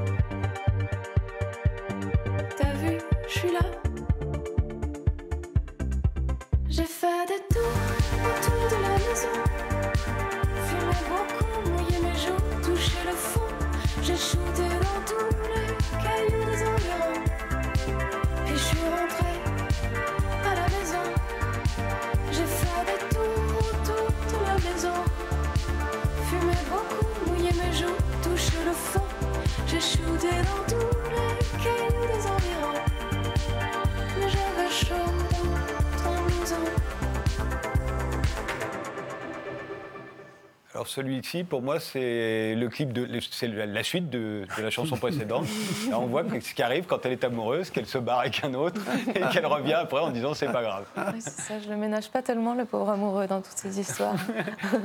[40.81, 44.97] Alors celui-ci, pour moi, c'est le clip de, c'est la suite de, de la chanson
[44.97, 45.45] précédente.
[45.91, 48.55] Là, on voit ce qui arrive quand elle est amoureuse, qu'elle se barre avec un
[48.55, 48.81] autre
[49.13, 50.85] et qu'elle revient après en disant c'est pas grave.
[51.13, 54.15] Oui, c'est ça, je le ménage pas tellement, le pauvre amoureux, dans toutes ces histoires.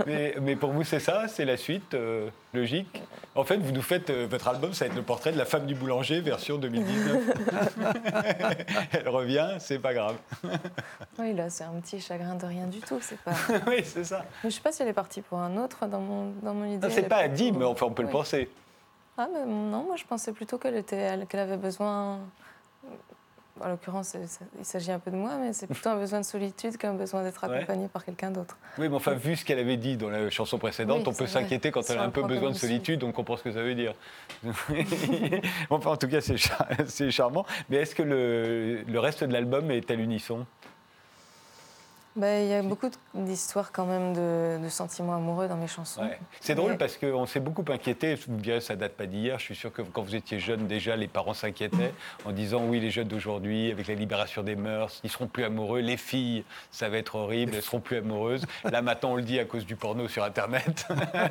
[0.06, 3.02] Mais, mais pour vous, c'est ça, c'est la suite euh, logique.
[3.34, 5.44] En fait, vous nous faites euh, votre album, ça va être le portrait de la
[5.44, 7.22] femme du boulanger version 2019.
[8.92, 10.16] elle revient, c'est pas grave.
[11.18, 12.98] Oui, là, c'est un petit chagrin de rien du tout.
[13.00, 13.32] C'est pas.
[13.66, 14.24] oui, c'est ça.
[14.44, 16.66] Mais je sais pas si elle est partie pour un autre dans mon, dans mon
[16.66, 16.86] idée.
[16.86, 18.50] Non, c'est pas dit, mais enfin, on peut le penser.
[19.16, 22.20] Ah, mais non, moi je pensais plutôt qu'elle était, elle- qu'elle avait besoin.
[23.60, 24.14] En l'occurrence,
[24.58, 27.22] il s'agit un peu de moi, mais c'est plutôt un besoin de solitude qu'un besoin
[27.22, 27.56] d'être Ouais.
[27.56, 28.58] accompagnée par quelqu'un d'autre.
[28.78, 31.26] Oui, mais enfin, vu ce qu'elle avait dit dans la chanson précédente, Oui, on peut
[31.26, 33.62] s'inquiéter quand elle a un peu besoin de de solitude, on comprend ce que ça
[33.62, 33.94] veut dire.
[35.70, 37.46] enfin, en tout cas, c'est char- c'est charmant.
[37.70, 40.46] Mais est-ce que le, le reste de l'album est à l'unisson?
[42.16, 46.00] Bah, Il y a beaucoup d'histoires quand même de, de sentiments amoureux dans mes chansons.
[46.02, 46.18] Ouais.
[46.40, 48.14] C'est drôle Mais- parce qu'on s'est beaucoup inquiété.
[48.14, 49.38] Vous me direz, ça date pas d'hier.
[49.38, 51.92] Je suis sûr que quand vous étiez jeune, déjà, les parents s'inquiétaient
[52.24, 55.80] en disant oui, les jeunes d'aujourd'hui, avec la libération des mœurs, ils seront plus amoureux.
[55.80, 58.46] Les filles, ça va être horrible, elles seront plus amoureuses.
[58.64, 60.86] Là, maintenant, on le dit à cause du porno sur Internet,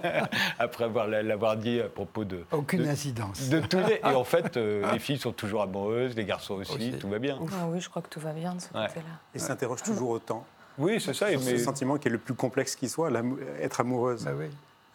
[0.60, 2.46] après avoir l'avoir dit à propos de.
[2.52, 3.50] Aucune de- incidence.
[3.50, 3.96] de tous les...
[4.04, 6.92] Et en fait, euh, les filles sont toujours amoureuses, les garçons aussi, Aussi.
[7.00, 7.40] tout va bien.
[7.54, 8.88] Ah oui, je crois que tout va bien de ce Ouais.
[8.88, 9.06] côté-là.
[9.34, 10.46] Et s'interroge toujours autant.
[10.78, 11.30] Oui, c'est ça.
[11.30, 14.24] sur mais- ce sentiment qui est le plus complexe qui soit, l'amou- être amoureuse.
[14.26, 14.46] Bah oui.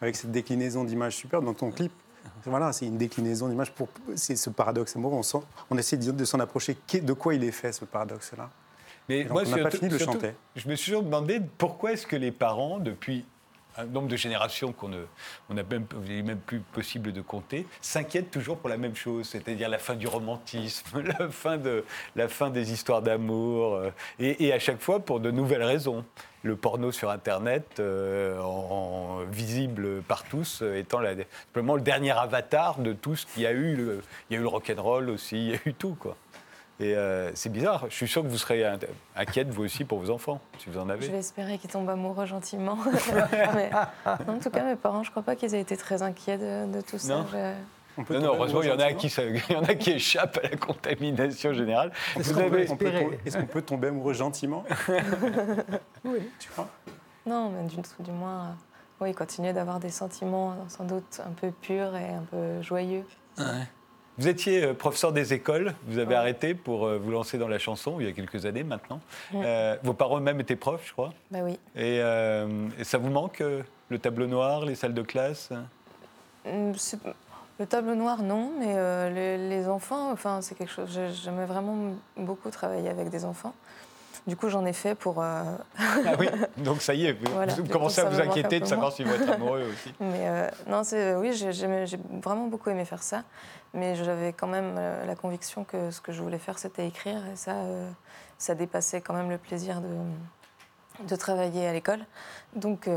[0.01, 1.91] Avec cette déclinaison d'images super dans ton clip.
[2.45, 3.87] Voilà, c'est une déclinaison d'images pour.
[4.15, 5.15] C'est ce paradoxe amoureux.
[5.15, 6.75] On, sent- on essaie de, de s'en approcher.
[7.03, 8.49] De quoi il est fait, ce paradoxe-là?
[9.09, 10.31] Mais donc, on n'a pas fini de le chanter.
[10.55, 13.25] Je me suis toujours demandé pourquoi est-ce que les parents, depuis
[13.77, 18.77] un nombre de générations qu'on ne, même, plus possible de compter, s'inquiètent toujours pour la
[18.77, 23.75] même chose, c'est-à-dire la fin du romantisme, la fin, de, la fin des histoires d'amour,
[23.75, 26.05] euh, et, à chaque fois pour de nouvelles raisons.
[26.43, 28.35] Le porno sur Internet, euh,
[29.31, 30.99] visible par tous, euh, étant
[31.45, 33.77] simplement le dernier avatar de tout ce qu'il y a eu.
[34.29, 36.17] Il y a eu le rock'n'roll aussi, il y a eu tout, quoi.
[36.81, 37.85] Et euh, c'est bizarre.
[37.89, 38.79] Je suis sûr que vous serez in-
[39.15, 41.05] inquiète, vous aussi, pour vos enfants, si vous en avez.
[41.05, 42.77] Je vais espérer qu'ils tombent amoureux gentiment.
[43.55, 43.69] Mais,
[44.05, 46.81] en tout cas, mes parents, je crois pas qu'ils aient été très inquiets de, de
[46.81, 47.17] tout ça.
[47.17, 47.25] Non.
[47.31, 47.53] Je-
[47.97, 49.07] On peut Non, heureusement, il y en a qui,
[49.49, 51.91] il y en a qui échappent à la contamination générale.
[52.15, 52.91] Qu'on avez, peut
[53.25, 54.63] Est-ce qu'on peut tomber amoureux gentiment
[56.03, 56.19] Oui.
[56.39, 56.67] Tu crois?
[57.25, 58.51] Non, mais du, du moins, euh,
[59.01, 63.05] oui, continuer d'avoir des sentiments sans doute un peu purs et un peu joyeux.
[64.17, 66.15] Vous étiez euh, professeur des écoles, vous avez Ouais.
[66.15, 68.99] arrêté pour euh, vous lancer dans la chanson il y a quelques années maintenant.
[69.33, 69.41] Ouais.
[69.45, 71.13] Euh, vos parents eux-mêmes étaient profs, je crois.
[71.31, 71.53] Bah oui.
[71.75, 73.41] Et, euh, et ça vous manque,
[73.89, 75.49] le tableau noir, les salles de classe
[76.45, 76.97] Hum, c'est-
[77.59, 80.89] Le tableau noir, non, mais euh, les, les enfants, enfin, c'est quelque chose.
[80.91, 81.75] j'ai- J'aimais vraiment
[82.17, 83.53] beaucoup travailler avec des enfants.
[84.27, 85.19] Du coup, j'en ai fait pour.
[85.21, 85.43] euh,
[85.79, 88.91] Ah oui, donc ça y est, vous, Voilà, vous commencez à vous inquiéter de savoir
[88.93, 89.93] s'ils vont être amoureux aussi.
[89.99, 90.83] Mais euh, non,
[91.19, 93.23] oui, j'ai vraiment beaucoup aimé faire ça,
[93.73, 97.17] mais j'avais quand même euh, la conviction que ce que je voulais faire, c'était écrire,
[97.33, 97.89] et ça, euh,
[98.37, 102.05] ça dépassait quand même le plaisir de, de travailler à l'école.
[102.55, 102.87] Donc,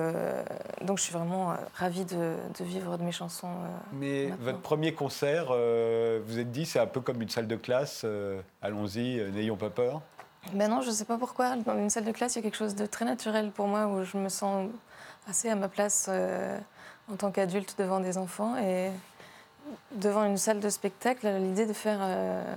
[0.83, 3.49] donc, je suis vraiment ravie de, de vivre de mes chansons.
[3.93, 4.45] Mais Maintenant.
[4.45, 8.05] votre premier concert, euh, vous êtes dit, c'est un peu comme une salle de classe.
[8.61, 10.03] Allons-y, n'ayons pas peur.
[10.53, 11.57] Ben non, je ne sais pas pourquoi.
[11.57, 13.86] Dans une salle de classe, il y a quelque chose de très naturel pour moi
[13.86, 14.68] où je me sens
[15.28, 16.59] assez à ma place euh,
[17.11, 18.57] en tant qu'adulte devant des enfants.
[18.59, 18.90] Et
[19.92, 22.55] devant une salle de spectacle, l'idée de faire, euh,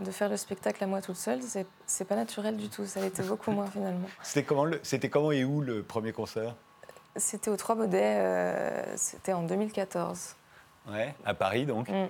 [0.00, 1.40] de faire le spectacle à moi toute seule,
[1.86, 2.86] c'est pas naturel du tout.
[2.86, 4.08] Ça l'était beaucoup moins finalement.
[4.22, 6.54] C'était comment, le- comment et où le premier concert?
[7.16, 10.36] C'était aux Trois Baudets, euh, c'était en 2014.
[10.88, 11.88] Ouais, à Paris donc.
[11.88, 12.08] Mm.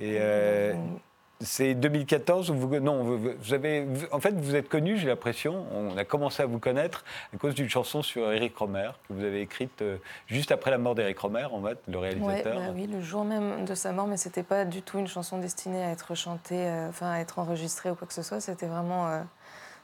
[0.00, 0.98] Et euh, Mm.
[1.40, 5.06] C'est 2014 où vous non vous, vous avez vous- en fait vous êtes connu j'ai
[5.08, 9.12] l'impression on a commencé à vous connaître à cause d'une chanson sur Eric Romer que
[9.12, 12.54] vous avez écrite euh, juste après la mort d'Eric Romer en fait le Ouais, réalisateur.
[12.58, 15.36] bah oui, le jour même de sa mort, mais c'était pas du tout une chanson
[15.38, 18.40] destinée à être chantée, euh, enfin à être enregistrée ou quoi que ce soit.
[18.40, 19.20] C'était vraiment euh,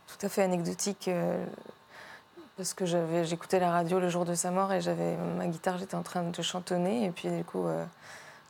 [0.06, 1.44] tout à fait anecdotique euh,
[2.56, 5.76] parce que j'avais, j'écoutais la radio le jour de sa mort et j'avais ma guitare,
[5.76, 7.66] j'étais en train de chantonner et puis du coup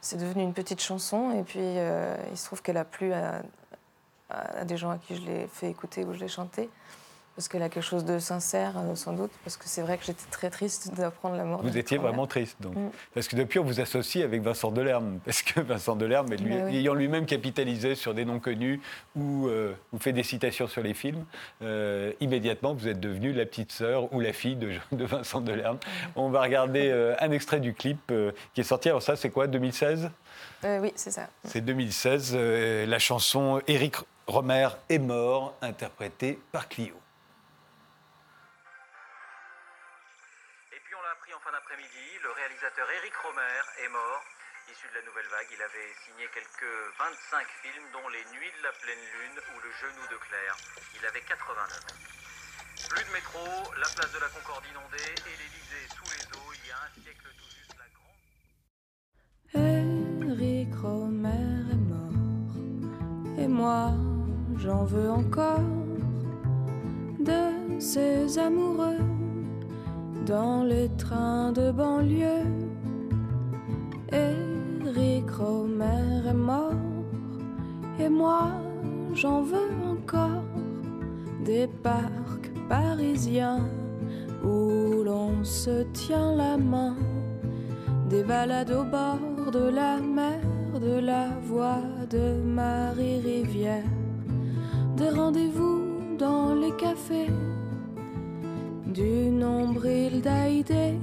[0.03, 3.40] c'est devenu une petite chanson et puis euh, il se trouve qu'elle a plu à,
[4.28, 6.68] à- des gens à qui je l'ai fait écouter ou je l'ai chanté.
[7.35, 10.05] Parce qu'elle a quelque chose de sincère, euh, sans doute, parce que c'est vrai que
[10.05, 11.62] j'étais très triste d'apprendre la mort.
[11.62, 12.74] Vous de étiez vraiment triste donc.
[12.76, 12.91] Mm.
[13.14, 15.18] Parce que depuis, on vous associe avec Vincent Delerme.
[15.24, 16.76] Parce que Vincent Delerme, lui- Bah oui.
[16.76, 18.83] ayant lui-même capitalisé sur des noms connus
[19.16, 21.24] ou, euh, ou fait des citations sur les films,
[21.62, 25.78] euh, immédiatement, vous êtes devenue la petite sœur ou la fille de, de Vincent Delerme.
[26.16, 28.12] On va regarder euh, un extrait du clip
[28.53, 28.89] qui est sorti.
[28.91, 30.11] Alors ça, c'est quoi, 2016
[30.64, 31.28] Euh, oui, c'est ça.
[31.45, 36.95] C'est 2016, euh, la chanson Éric Romer est mort, interprétée par Clio.
[42.63, 44.23] Réalisateur Eric Romer est mort.
[44.71, 48.63] Issu de la nouvelle vague, il avait signé quelques 25 films, dont Les Nuits de
[48.63, 50.55] la pleine lune ou Le genou de Claire.
[50.95, 51.99] Il avait 89 ans.
[52.87, 53.43] Plus de métro,
[53.75, 56.55] la place de la Concorde inondée et l'Elysée sous les eaux.
[56.55, 58.23] Il y a un siècle tout juste, la grande...
[59.59, 62.55] Eric Romer est mort
[63.43, 63.91] et moi
[64.63, 65.67] j'en veux encore
[67.19, 69.22] de ces amoureux
[70.27, 72.47] dans les trains de banlieue.
[74.12, 76.73] Eric Romer est mort
[77.99, 78.49] et moi
[79.14, 80.45] j'en veux encore.
[81.45, 83.66] Des parcs parisiens
[84.45, 86.97] où l'on se tient la main.
[88.09, 90.41] Des balades au bord de la mer,
[90.81, 93.91] de la voix de Marie Rivière,
[94.97, 95.83] des rendez-vous
[96.18, 97.31] dans les cafés
[98.93, 100.99] du nombril d'Aïdé,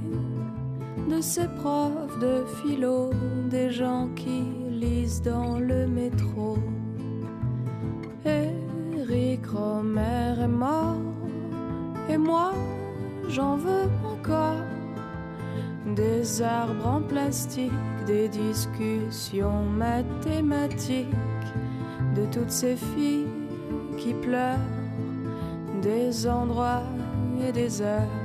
[1.08, 3.10] de ses profs de philo,
[3.48, 6.56] des gens qui lisent dans le métro.
[8.24, 11.00] Eric Romer est mort,
[12.08, 12.52] et moi
[13.28, 14.62] j'en veux encore.
[15.96, 17.72] Des arbres en plastique,
[18.06, 21.08] des discussions mathématiques,
[22.14, 23.26] de toutes ces filles
[23.96, 24.68] qui pleurent,
[25.82, 26.84] des endroits
[27.52, 28.16] des heures,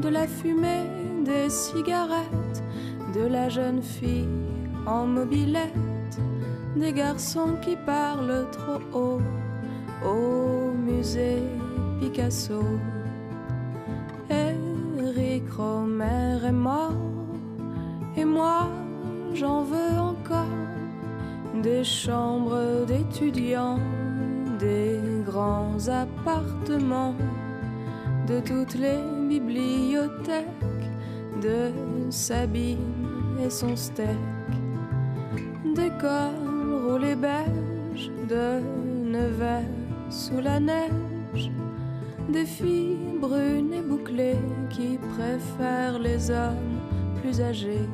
[0.00, 0.86] de la fumée,
[1.24, 2.62] des cigarettes,
[3.14, 4.28] de la jeune fille
[4.86, 6.18] en mobilette,
[6.76, 9.20] des garçons qui parlent trop haut
[10.04, 11.42] au musée
[12.00, 12.64] Picasso.
[14.30, 16.94] Eric Romer est mort
[18.16, 18.68] et moi
[19.34, 20.58] j'en veux encore
[21.62, 23.78] des chambres d'étudiants,
[24.58, 27.14] des grands appartements,
[28.26, 30.46] de toutes les bibliothèques,
[31.40, 31.70] de
[32.10, 34.06] Sabine et son steak,
[35.74, 38.60] des cols roulés beige, de
[39.04, 39.62] Nevers
[40.08, 41.50] sous la neige,
[42.28, 44.38] des filles brunes et bouclées
[44.70, 46.80] qui préfèrent les hommes
[47.20, 47.88] plus âgés.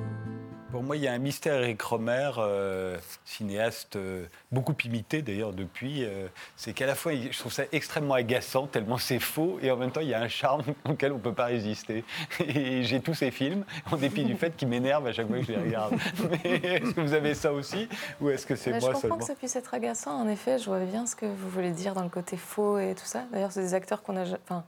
[0.71, 5.55] Pour moi, il y a un mystère Eric Romer, euh, cinéaste euh, beaucoup imité d'ailleurs
[5.55, 6.05] depuis.
[6.05, 9.79] euh, c'est qu'à la fois, je trouve ça extrêmement agaçant, tellement c'est faux, et en
[9.79, 12.05] même temps, il y a un charme auquel on ne peut pas résister.
[12.41, 15.45] Et j'ai tous ces films, en dépit du fait qu'ils m'énervent à chaque fois que
[15.45, 15.95] je les regarde.
[16.45, 17.89] Mais est-ce que vous avez ça aussi
[18.21, 20.21] Ou est-ce que c'est moi je comprends seulement que ça puisse être agaçant.
[20.21, 22.95] En effet, je vois bien ce que vous voulez dire dans le côté faux et
[22.95, 23.23] tout ça.
[23.33, 24.65] D'ailleurs, c'est des acteurs qu'on a, enfin,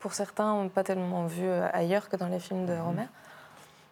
[0.00, 2.66] pour certains, on n'a pas tellement vu ailleurs que dans les films Mhm.
[2.66, 3.06] de Romer.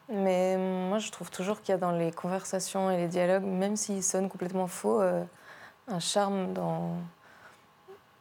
[0.08, 3.76] Mais moi, je trouve toujours qu'il y a dans les conversations et les dialogues, même
[3.76, 5.22] s'ils sonnent complètement faux, euh,
[5.88, 6.96] un charme dans,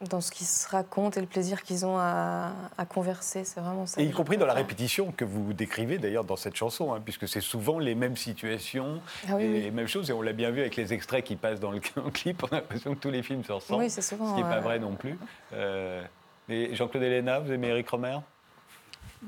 [0.08, 3.44] dans ce qu'ils se racontent et le plaisir qu'ils ont à, à converser.
[3.44, 4.00] C'est vraiment ça.
[4.00, 7.28] Et y compris dans la répétition que vous décrivez d'ailleurs dans cette chanson, hein, puisque
[7.28, 9.62] c'est souvent les mêmes situations Ah oui, et oui.
[9.62, 10.08] les mêmes choses.
[10.08, 11.80] Et on l'a bien vu avec les extraits qui passent dans le
[12.12, 12.42] clip.
[12.44, 13.82] On a l'impression que tous les films se ressemblent.
[13.82, 14.30] Oui, c'est souvent.
[14.30, 15.18] Ce qui n'est pas euh, vrai non plus.
[15.52, 16.02] Euh,
[16.48, 18.18] et Jean-Claude Héléna, vous aimez Eric Romer?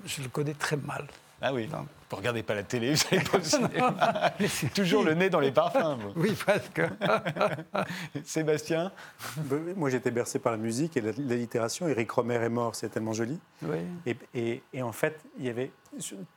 [0.07, 1.07] Je le connais très mal.
[1.43, 1.69] Ah oui.
[1.71, 1.87] Non.
[2.11, 4.33] Vous regardez pas la télé, vous n'allez pas au cinéma.
[4.75, 5.99] Toujours le nez dans les parfums.
[5.99, 6.13] vous.
[6.23, 6.81] Oui, presque.
[8.25, 8.93] Sébastien
[9.77, 11.89] Moi, j'étais bercé par la musique et la, la littération.
[11.89, 13.39] Eric Romer est mort, c'est tellement joli.
[13.63, 13.79] Oui.
[14.07, 15.71] Et, et- et en fait, il y avait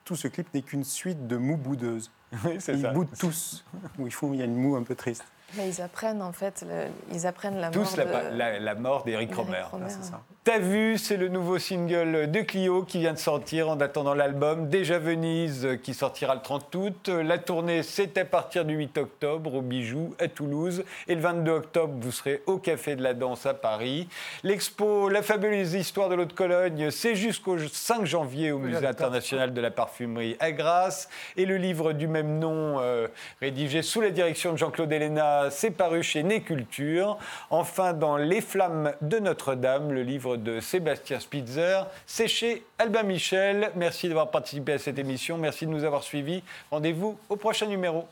[0.04, 2.12] tout ce clip n'est qu'une suite de mots boudeuses.
[2.44, 2.92] Oui, c'est Ils ça.
[2.92, 3.64] boudent tous.
[3.98, 5.24] Où ils font, il y a une moue un peu triste.
[5.56, 8.76] Mais ils apprennent en fait, le- ils apprennent la Tous mort la, de- la- la
[8.76, 9.64] mort d'Éric Romer.
[9.90, 10.22] Ça.
[10.44, 14.70] T'as vu, c'est le nouveau single de Clio qui vient de sortir en attendant l'album
[14.70, 17.10] Déjà Venise euh, qui sortira le 30 août.
[17.10, 20.86] Euh, La tournée, c'est à partir du 8 octobre au Bijou à Toulouse.
[21.10, 24.08] Et le 22 octobre, vous serez au Café de la Danse à Paris.
[24.44, 29.54] L'expo La fabuleuse histoire de l'eau de Cologne, c'est jusqu'au 5 janvier au Musée international
[29.54, 31.10] de la parfumerie à Grasse.
[31.36, 33.08] Et le livre du même nom, euh,
[33.42, 37.18] rédigé sous la direction de Jean-Claude Héléna, c'est paru chez Né Culture.
[37.50, 43.72] Enfin, dans Les Flammes de Notre-Dame, le livre de Sébastien Spitzer, c'est chez Albin Michel.
[43.76, 45.38] Merci d'avoir participé à cette émission.
[45.38, 46.44] Merci de nous avoir suivis.
[46.72, 48.08] Rendez-vous au prochain numéro.